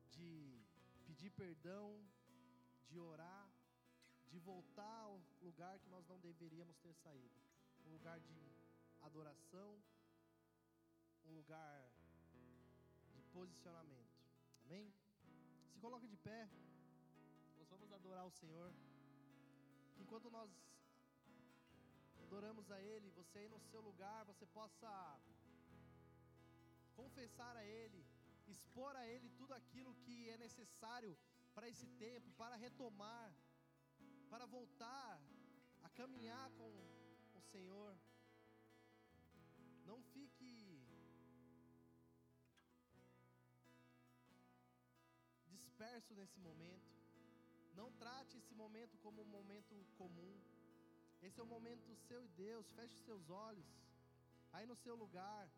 [0.08, 0.30] de
[1.06, 2.02] pedir perdão,
[2.88, 3.46] de orar,
[4.30, 7.38] de voltar ao lugar que nós não deveríamos ter saído
[7.84, 8.40] um lugar de
[9.02, 9.70] adoração,
[11.26, 11.92] um lugar
[13.12, 14.18] de posicionamento.
[14.64, 14.90] Amém?
[15.68, 16.48] Se coloque de pé.
[17.58, 18.72] Nós vamos adorar o Senhor.
[19.98, 20.50] Enquanto nós
[22.30, 24.90] adoramos a Ele, você aí no seu lugar, você possa
[26.94, 28.00] confessar a Ele,
[28.46, 31.18] expor a Ele tudo aquilo que é necessário
[31.54, 33.34] para esse tempo, para retomar,
[34.28, 35.20] para voltar
[35.82, 36.70] a caminhar com
[37.34, 37.98] o Senhor.
[39.84, 40.54] Não fique
[45.48, 46.90] disperso nesse momento.
[47.74, 50.34] Não trate esse momento como um momento comum.
[51.26, 52.66] Esse é o momento seu e Deus.
[52.76, 53.68] Feche os seus olhos.
[54.52, 55.48] Aí no seu lugar.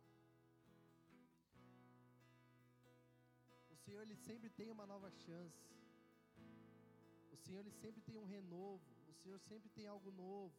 [3.74, 5.62] O Senhor ele sempre tem uma nova chance.
[7.34, 8.84] O Senhor ele sempre tem um renovo.
[9.12, 10.54] O Senhor sempre tem algo novo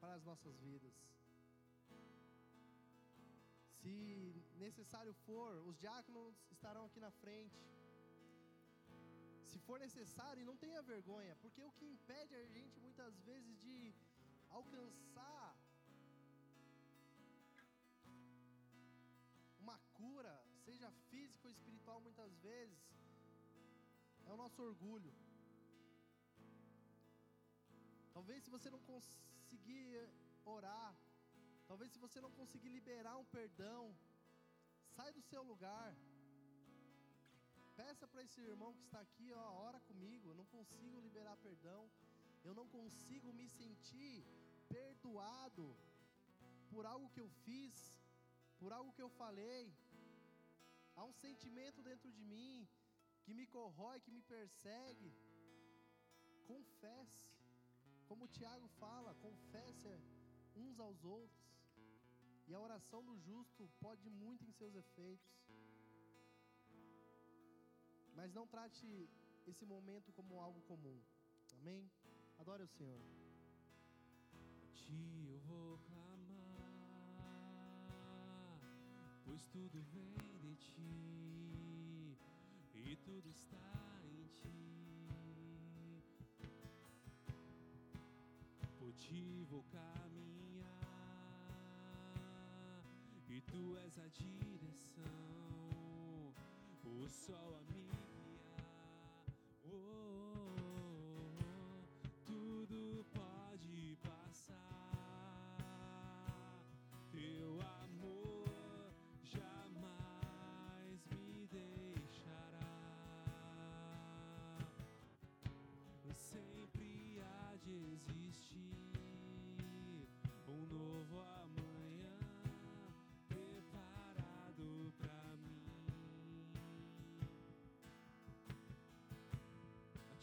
[0.00, 0.94] para as nossas vidas.
[3.80, 3.94] Se
[4.56, 7.60] necessário for, os diáconos estarão aqui na frente.
[9.52, 13.94] Se for necessário, não tenha vergonha, porque o que impede a gente muitas vezes de
[14.58, 15.48] alcançar
[19.64, 20.34] uma cura,
[20.64, 22.80] seja física ou espiritual, muitas vezes,
[24.26, 25.12] é o nosso orgulho.
[28.16, 30.08] Talvez se você não conseguir
[30.56, 30.90] orar,
[31.66, 33.82] talvez se você não conseguir liberar um perdão,
[34.96, 35.94] sai do seu lugar.
[37.82, 40.28] Peça para esse irmão que está aqui, ó, ora comigo.
[40.28, 41.82] Eu não consigo liberar perdão.
[42.48, 44.18] Eu não consigo me sentir
[44.74, 45.66] perdoado
[46.72, 47.74] por algo que eu fiz,
[48.60, 49.64] por algo que eu falei.
[50.96, 52.68] Há um sentimento dentro de mim
[53.24, 55.12] que me corrói, que me persegue.
[56.52, 57.20] Confesse.
[58.08, 59.88] Como o Tiago fala, confesse
[60.64, 61.50] uns aos outros.
[62.46, 65.32] E a oração do justo pode muito em seus efeitos.
[68.14, 69.08] Mas não trate
[69.46, 71.00] esse momento como algo comum.
[71.58, 71.90] Amém?
[72.38, 73.00] Adore o Senhor.
[74.62, 76.72] A ti eu vou clamar,
[79.24, 82.18] pois tudo vem de ti
[82.74, 84.52] e tudo está em ti.
[88.78, 90.32] Por ti vou caminhar,
[93.52, 95.41] tu és a direção,
[97.04, 98.64] o sol a me guiar.
[99.64, 100.21] Oh,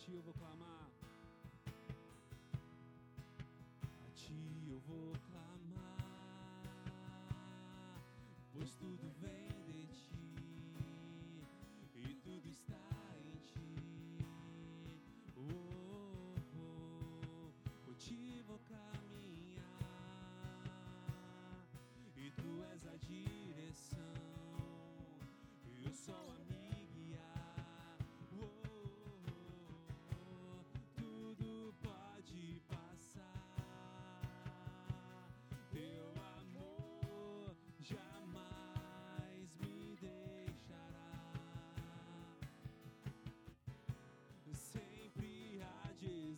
[0.10, 0.90] ti eu vou clamar.
[4.08, 5.98] A ti eu vou clamar,
[8.52, 9.49] pois tudo vem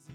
[0.07, 0.13] há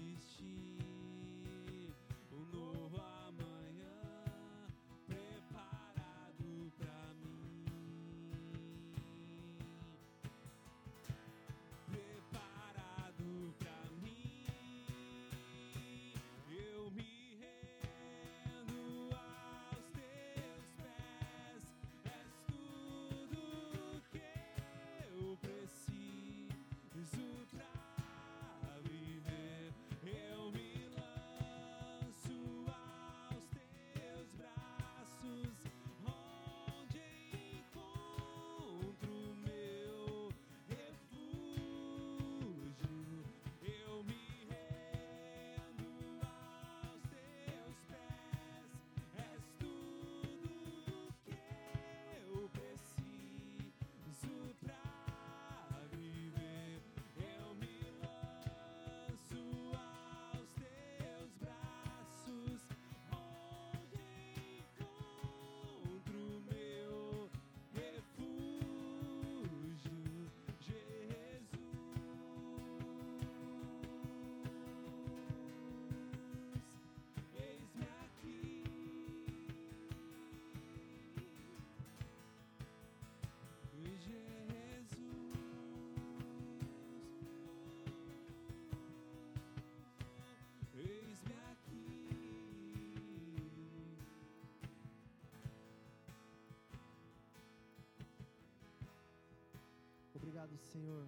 [100.27, 101.07] Obrigado, Senhor.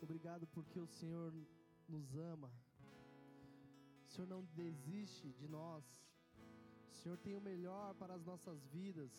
[0.00, 1.34] Obrigado porque o Senhor
[1.88, 2.48] nos ama.
[4.06, 5.84] O Senhor não desiste de nós.
[6.92, 9.12] O Senhor tem o melhor para as nossas vidas.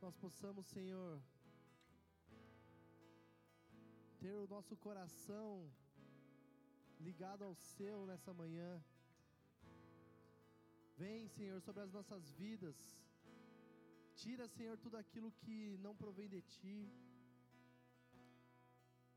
[0.00, 1.20] Nós possamos, Senhor,
[4.20, 5.68] ter o nosso coração
[7.00, 8.80] ligado ao seu nessa manhã.
[10.96, 13.03] Vem, Senhor, sobre as nossas vidas.
[14.22, 16.78] Tira, Senhor, tudo aquilo que não provém de ti.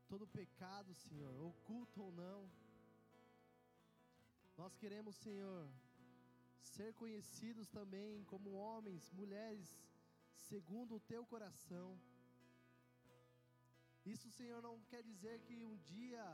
[0.08, 2.50] Todo pecado, Senhor, oculto ou não.
[4.56, 5.70] Nós queremos, Senhor,
[6.60, 9.68] ser conhecidos também como homens, mulheres,
[10.48, 11.88] segundo o teu coração.
[14.04, 16.26] Isso, Senhor, não quer dizer que um dia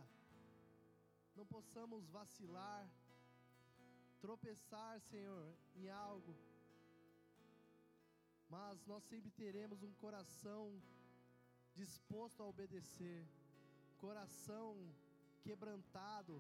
[1.37, 2.89] não possamos vacilar,
[4.21, 6.35] tropeçar, Senhor, em algo
[8.55, 10.63] mas nós sempre teremos um coração
[11.81, 13.21] disposto a obedecer,
[14.05, 14.69] coração
[15.47, 16.35] quebrantado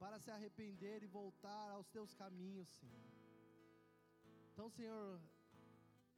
[0.00, 3.10] para se arrepender e voltar aos teus caminhos, Senhor.
[4.50, 5.20] Então, Senhor,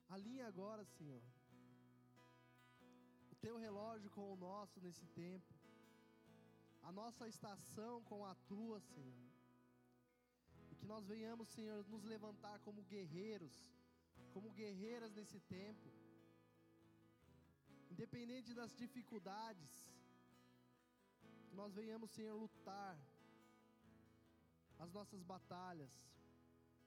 [0.09, 1.23] alinha agora, Senhor,
[3.33, 5.53] o teu relógio com o nosso nesse tempo,
[6.83, 9.29] a nossa estação com a tua, Senhor,
[10.71, 13.55] e que nós venhamos, Senhor, nos levantar como guerreiros
[14.33, 15.89] como guerreiras nesse tempo,
[17.93, 19.73] independente das dificuldades,
[21.49, 22.97] que nós venhamos, Senhor, lutar
[24.85, 25.93] as nossas batalhas,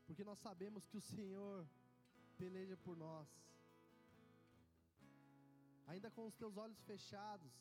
[0.05, 1.67] porque nós sabemos que o Senhor
[2.37, 3.29] peleja por nós.
[5.91, 7.53] Ainda com os teus olhos fechados,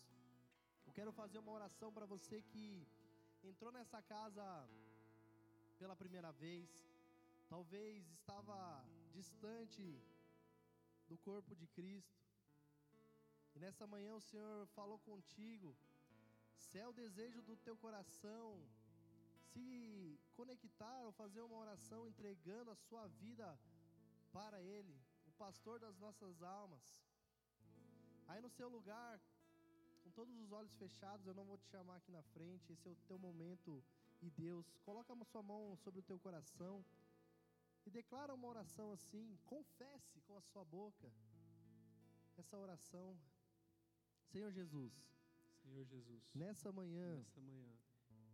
[0.87, 2.67] eu quero fazer uma oração para você que
[3.51, 4.45] entrou nessa casa
[5.79, 6.69] pela primeira vez,
[7.49, 9.85] talvez estava distante
[11.09, 12.23] do corpo de Cristo.
[13.55, 15.77] E nessa manhã o Senhor falou contigo,
[16.57, 18.61] se é o desejo do teu coração
[19.53, 23.59] se conectar ou fazer uma oração entregando a sua vida
[24.33, 24.97] para Ele,
[25.27, 26.85] o pastor das nossas almas.
[28.27, 29.21] Aí no seu lugar,
[30.03, 32.91] com todos os olhos fechados, eu não vou te chamar aqui na frente, esse é
[32.91, 33.85] o teu momento
[34.21, 36.85] e Deus, coloca a sua mão sobre o teu coração
[37.87, 41.13] e declara uma oração assim, confesse com a sua boca
[42.37, 43.19] essa oração.
[44.31, 44.93] Senhor Jesus,
[45.63, 47.69] Senhor Jesus, nessa manhã, nessa manhã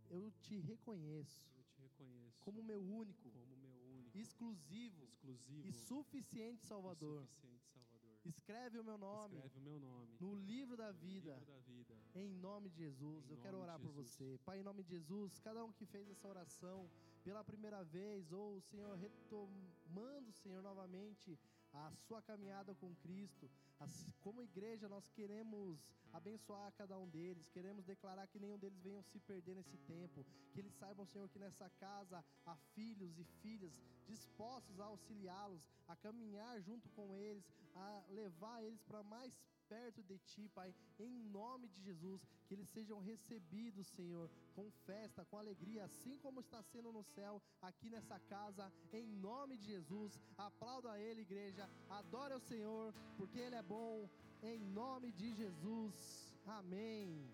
[0.09, 5.71] eu te reconheço eu te reconheço como meu único, como meu único, exclusivo exclusivo e
[5.71, 7.25] suficiente e Salvador.
[7.27, 8.01] suficiente Salvador.
[8.25, 11.33] Escreve o meu nome Escreve o meu nome no livro da vida.
[11.33, 11.95] livro da vida.
[12.13, 14.37] Em nome de Jesus, Em eu quero orar por você.
[14.45, 16.89] Pai, em nome de Jesus, cada um que fez essa oração
[17.23, 21.39] pela primeira vez, ou, Senhor, retomando, Senhor, novamente
[21.73, 23.49] a sua caminhada com Cristo,
[24.21, 25.79] como igreja, nós queremos
[26.13, 30.59] abençoar cada um deles, queremos declarar que nenhum deles venham se perder nesse tempo, que
[30.59, 36.61] eles saibam, Senhor, que nessa casa há filhos e filhas dispostos a auxiliá-los, a caminhar
[36.61, 39.33] junto com eles, a levar eles para mais
[39.71, 45.23] perto de Ti, Pai, em nome de Jesus, que eles sejam recebidos, Senhor, com festa,
[45.23, 50.19] com alegria, assim como está sendo no céu, aqui nessa casa, em nome de Jesus.
[50.37, 53.70] Aplauda a Ele, igreja, adore ao Senhor, porque Ele é bom,
[54.43, 55.95] em nome de Jesus.
[56.45, 57.33] Amém.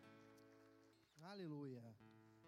[1.21, 1.83] Aleluia.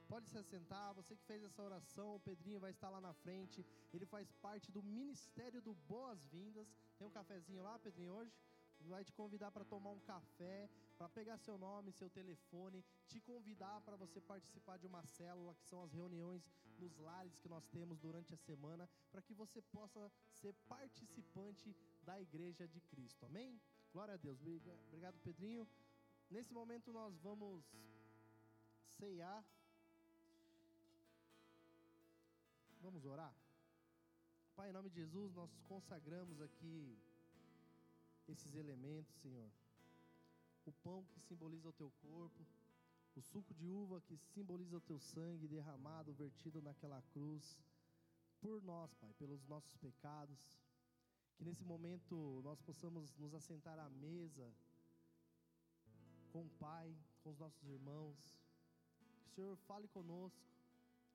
[0.08, 3.66] Pode se assentar, você que fez essa oração, o Pedrinho vai estar lá na frente.
[3.94, 6.68] Ele faz parte do Ministério do Boas-Vindas.
[6.98, 8.34] Tem um cafezinho lá, Pedrinho, hoje?
[8.82, 13.82] Vai te convidar para tomar um café, para pegar seu nome, seu telefone, te convidar
[13.82, 16.44] para você participar de uma célula, que são as reuniões
[16.80, 22.20] nos lares que nós temos durante a semana, para que você possa ser participante da
[22.20, 23.26] igreja de Cristo.
[23.26, 23.60] Amém?
[23.94, 24.40] Glória a Deus.
[24.40, 25.68] Obriga- Obrigado, Pedrinho.
[26.30, 27.64] Nesse momento nós vamos
[28.98, 29.44] ceiar.
[32.82, 33.34] Vamos orar?
[34.56, 36.98] Pai, em nome de Jesus, nós consagramos aqui
[38.28, 39.50] esses elementos, Senhor.
[40.66, 42.46] O pão que simboliza o teu corpo,
[43.16, 47.58] o suco de uva que simboliza o teu sangue derramado, vertido naquela cruz,
[48.40, 50.40] por nós, Pai, pelos nossos pecados.
[51.40, 54.54] Que nesse momento nós possamos nos assentar à mesa
[56.34, 56.94] com o Pai,
[57.24, 58.18] com os nossos irmãos.
[59.22, 60.46] Que o Senhor fale conosco,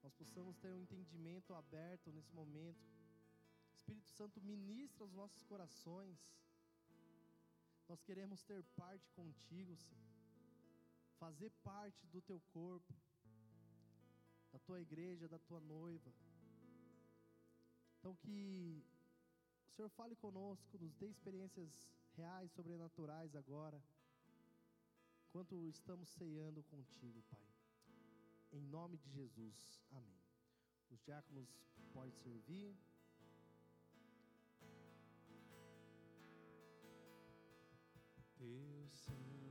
[0.03, 2.83] nós possamos ter um entendimento aberto nesse momento.
[3.75, 6.19] Espírito Santo, ministra os nossos corações.
[7.87, 10.15] Nós queremos ter parte contigo, Senhor.
[11.19, 12.95] Fazer parte do teu corpo,
[14.51, 16.11] da tua igreja, da tua noiva.
[17.99, 18.83] Então que
[19.75, 21.69] Senhor fale conosco, nos dê experiências
[22.17, 23.83] reais, sobrenaturais agora,
[25.27, 27.43] enquanto estamos ceando contigo, Pai.
[28.53, 30.23] Em nome de Jesus, amém.
[30.91, 31.49] Os diáconos
[31.93, 32.79] podem servir.
[38.39, 39.44] Teu sangue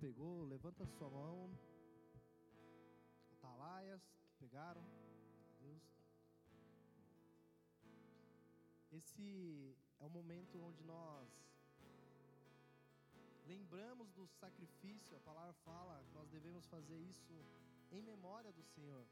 [0.00, 1.50] pegou, levanta sua mão.
[3.32, 4.82] Atalaias, que pegaram.
[5.60, 5.82] Deus.
[8.90, 11.28] Esse é o momento onde nós
[13.46, 17.44] lembramos do sacrifício, a palavra fala que nós devemos fazer isso
[17.90, 19.06] em memória do Senhor,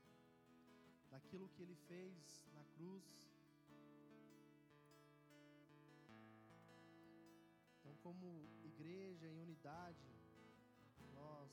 [1.10, 3.04] daquilo que Ele fez na cruz.
[7.78, 8.48] Então, como
[8.78, 10.06] igreja em unidade,
[11.12, 11.50] nós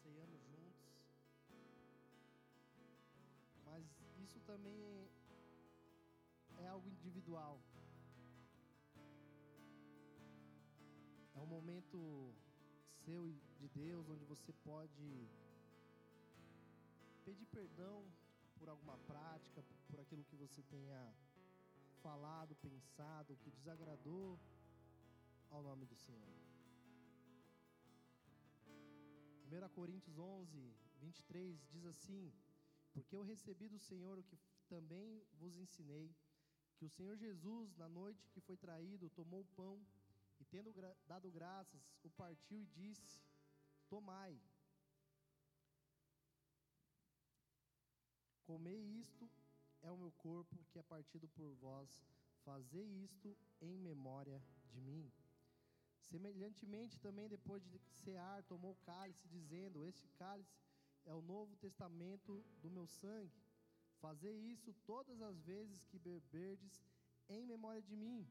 [0.00, 0.86] ceiamos juntos,
[3.64, 3.84] mas
[4.24, 5.10] isso também
[6.58, 7.60] é algo individual.
[11.34, 11.98] É um momento
[13.04, 15.28] seu e de Deus onde você pode
[17.24, 18.04] pedir perdão
[18.56, 21.12] por alguma prática, por aquilo que você tenha
[22.02, 24.38] falado, pensado, que desagradou
[25.50, 26.47] ao nome do Senhor.
[29.48, 32.32] 1 Coríntios 11, 23 diz assim:
[32.92, 34.38] Porque eu recebi do Senhor o que
[34.68, 36.14] também vos ensinei,
[36.76, 39.80] que o Senhor Jesus, na noite que foi traído, tomou o pão
[40.38, 43.22] e, tendo gra dado graças, o partiu e disse:
[43.88, 44.38] Tomai,
[48.42, 49.30] comei isto,
[49.80, 52.04] é o meu corpo que é partido por vós,
[52.44, 55.10] fazei isto em memória de mim.
[56.10, 60.56] Semelhantemente, também depois de cear, tomou o cálice, dizendo: Este cálice
[61.04, 63.42] é o novo testamento do meu sangue.
[64.00, 66.82] Fazei isso todas as vezes que beberdes
[67.28, 68.26] em memória de mim.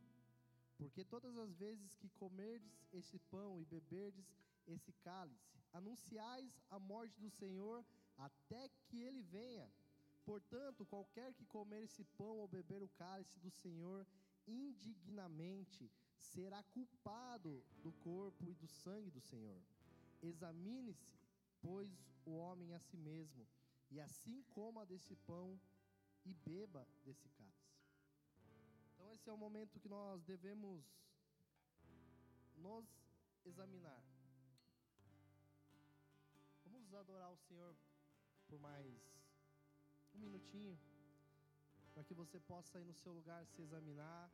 [0.77, 4.27] Porque todas as vezes que comerdes este pão e beberdes
[4.67, 7.85] esse cálice, anunciais a morte do Senhor
[8.17, 9.69] até que ele venha.
[10.25, 14.05] Portanto, qualquer que comer esse pão ou beber o cálice do Senhor
[14.45, 19.61] indignamente, será culpado do corpo e do sangue do Senhor.
[20.21, 21.19] Examine-se,
[21.61, 21.91] pois,
[22.25, 23.47] o homem a si mesmo,
[23.89, 25.59] e assim coma desse pão
[26.25, 27.77] e beba desse cálice.
[28.93, 30.83] Então, esse é o momento que nós devemos
[32.57, 32.85] nos
[33.45, 34.03] examinar.
[36.65, 37.75] Vamos adorar o Senhor
[38.47, 38.85] por mais
[40.13, 40.77] um minutinho,
[41.93, 44.29] para que você possa ir no seu lugar se examinar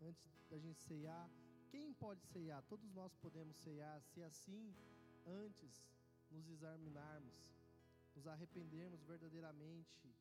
[0.00, 1.30] antes da gente ceiar.
[1.70, 2.62] Quem pode ceiar?
[2.64, 4.74] Todos nós podemos ceiar, se assim,
[5.26, 5.84] antes
[6.30, 7.34] nos examinarmos,
[8.14, 10.14] nos arrependermos verdadeiramente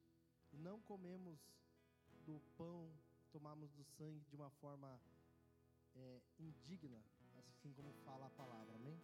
[0.52, 1.40] e não comemos
[2.26, 2.92] do pão,
[3.32, 5.00] tomamos do sangue de uma forma
[5.96, 7.02] é, indigna,
[7.48, 9.00] assim como fala a palavra, amém?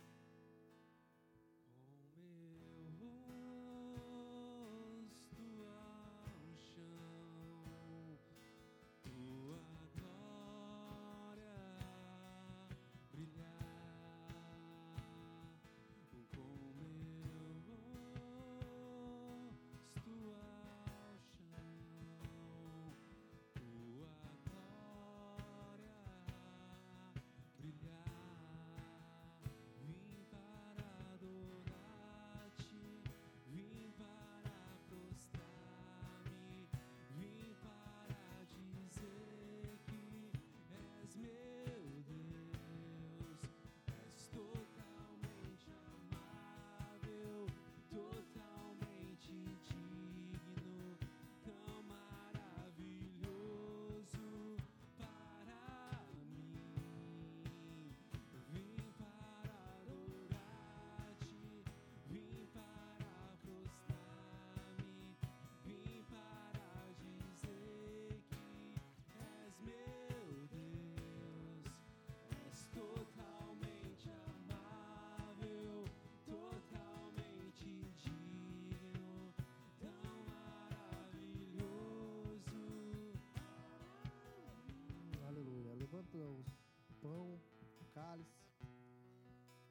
[87.02, 87.40] Pão,
[87.80, 88.46] o cálice.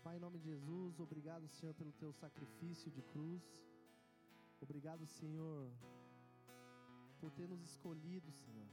[0.03, 3.43] Pai, em nome de Jesus, obrigado, Senhor, pelo teu sacrifício de cruz.
[4.61, 5.71] Obrigado, Senhor,
[7.21, 8.69] por ter nos escolhido, Senhor.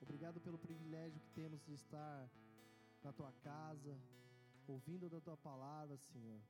[0.00, 2.30] Obrigado pelo privilégio que temos de estar
[3.02, 3.98] na tua casa,
[4.66, 6.40] ouvindo da tua palavra, Senhor.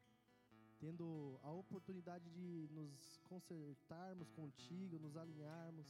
[0.81, 5.87] Tendo a oportunidade de nos consertarmos contigo, nos alinharmos,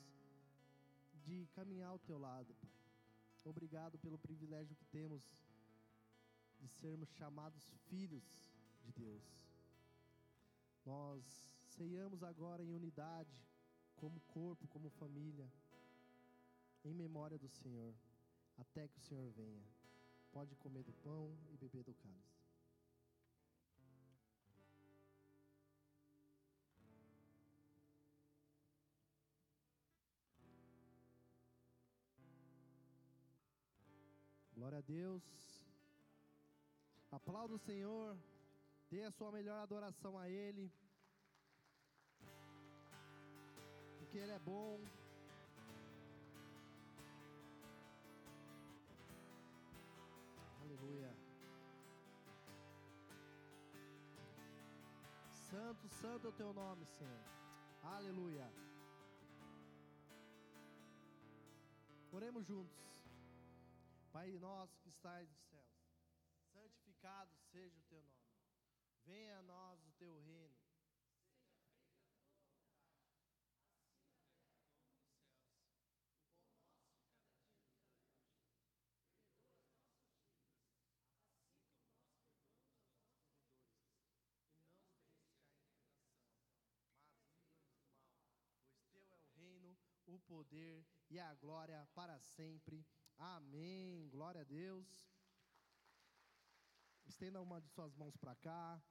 [1.24, 2.76] de caminhar ao teu lado, Pai.
[3.48, 5.23] Obrigado pelo privilégio que temos
[6.59, 8.24] de sermos chamados filhos
[8.82, 9.23] de Deus.
[10.85, 11.23] Nós
[11.68, 13.32] ceiamos agora em unidade,
[13.94, 15.48] como corpo, como família,
[16.85, 17.94] em memória do Senhor,
[18.59, 19.64] até que o Senhor venha.
[20.32, 22.35] Pode comer do pão e beber do cálice.
[34.66, 35.22] Glória a Deus.
[37.12, 38.16] Aplauda o Senhor.
[38.90, 40.72] Dê a sua melhor adoração a Ele.
[43.98, 44.80] Porque Ele é bom.
[50.62, 51.12] Aleluia.
[55.48, 57.24] Santo, santo é o teu nome, Senhor.
[57.84, 58.51] Aleluia.
[62.10, 62.95] Oremos juntos.
[64.16, 65.76] Pai nosso que estás nos céus,
[66.51, 68.32] santificado seja o teu nome.
[69.05, 70.56] Venha a nós o teu reino,
[90.06, 92.82] o poder e a glória para sempre.
[93.18, 94.09] Amém.
[94.10, 94.86] Glória a Deus.
[97.06, 98.82] Estenda uma de suas mãos para cá.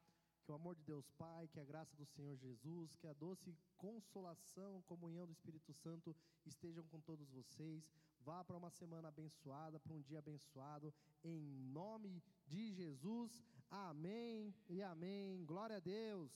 [0.43, 3.57] Que o amor de Deus Pai, que a graça do Senhor Jesus, que a doce
[3.77, 6.15] consolação, comunhão do Espírito Santo
[6.45, 7.91] estejam com todos vocês.
[8.19, 10.93] Vá para uma semana abençoada, para um dia abençoado,
[11.23, 13.43] em nome de Jesus.
[13.71, 15.43] Amém e amém.
[15.45, 16.31] Glória a Deus.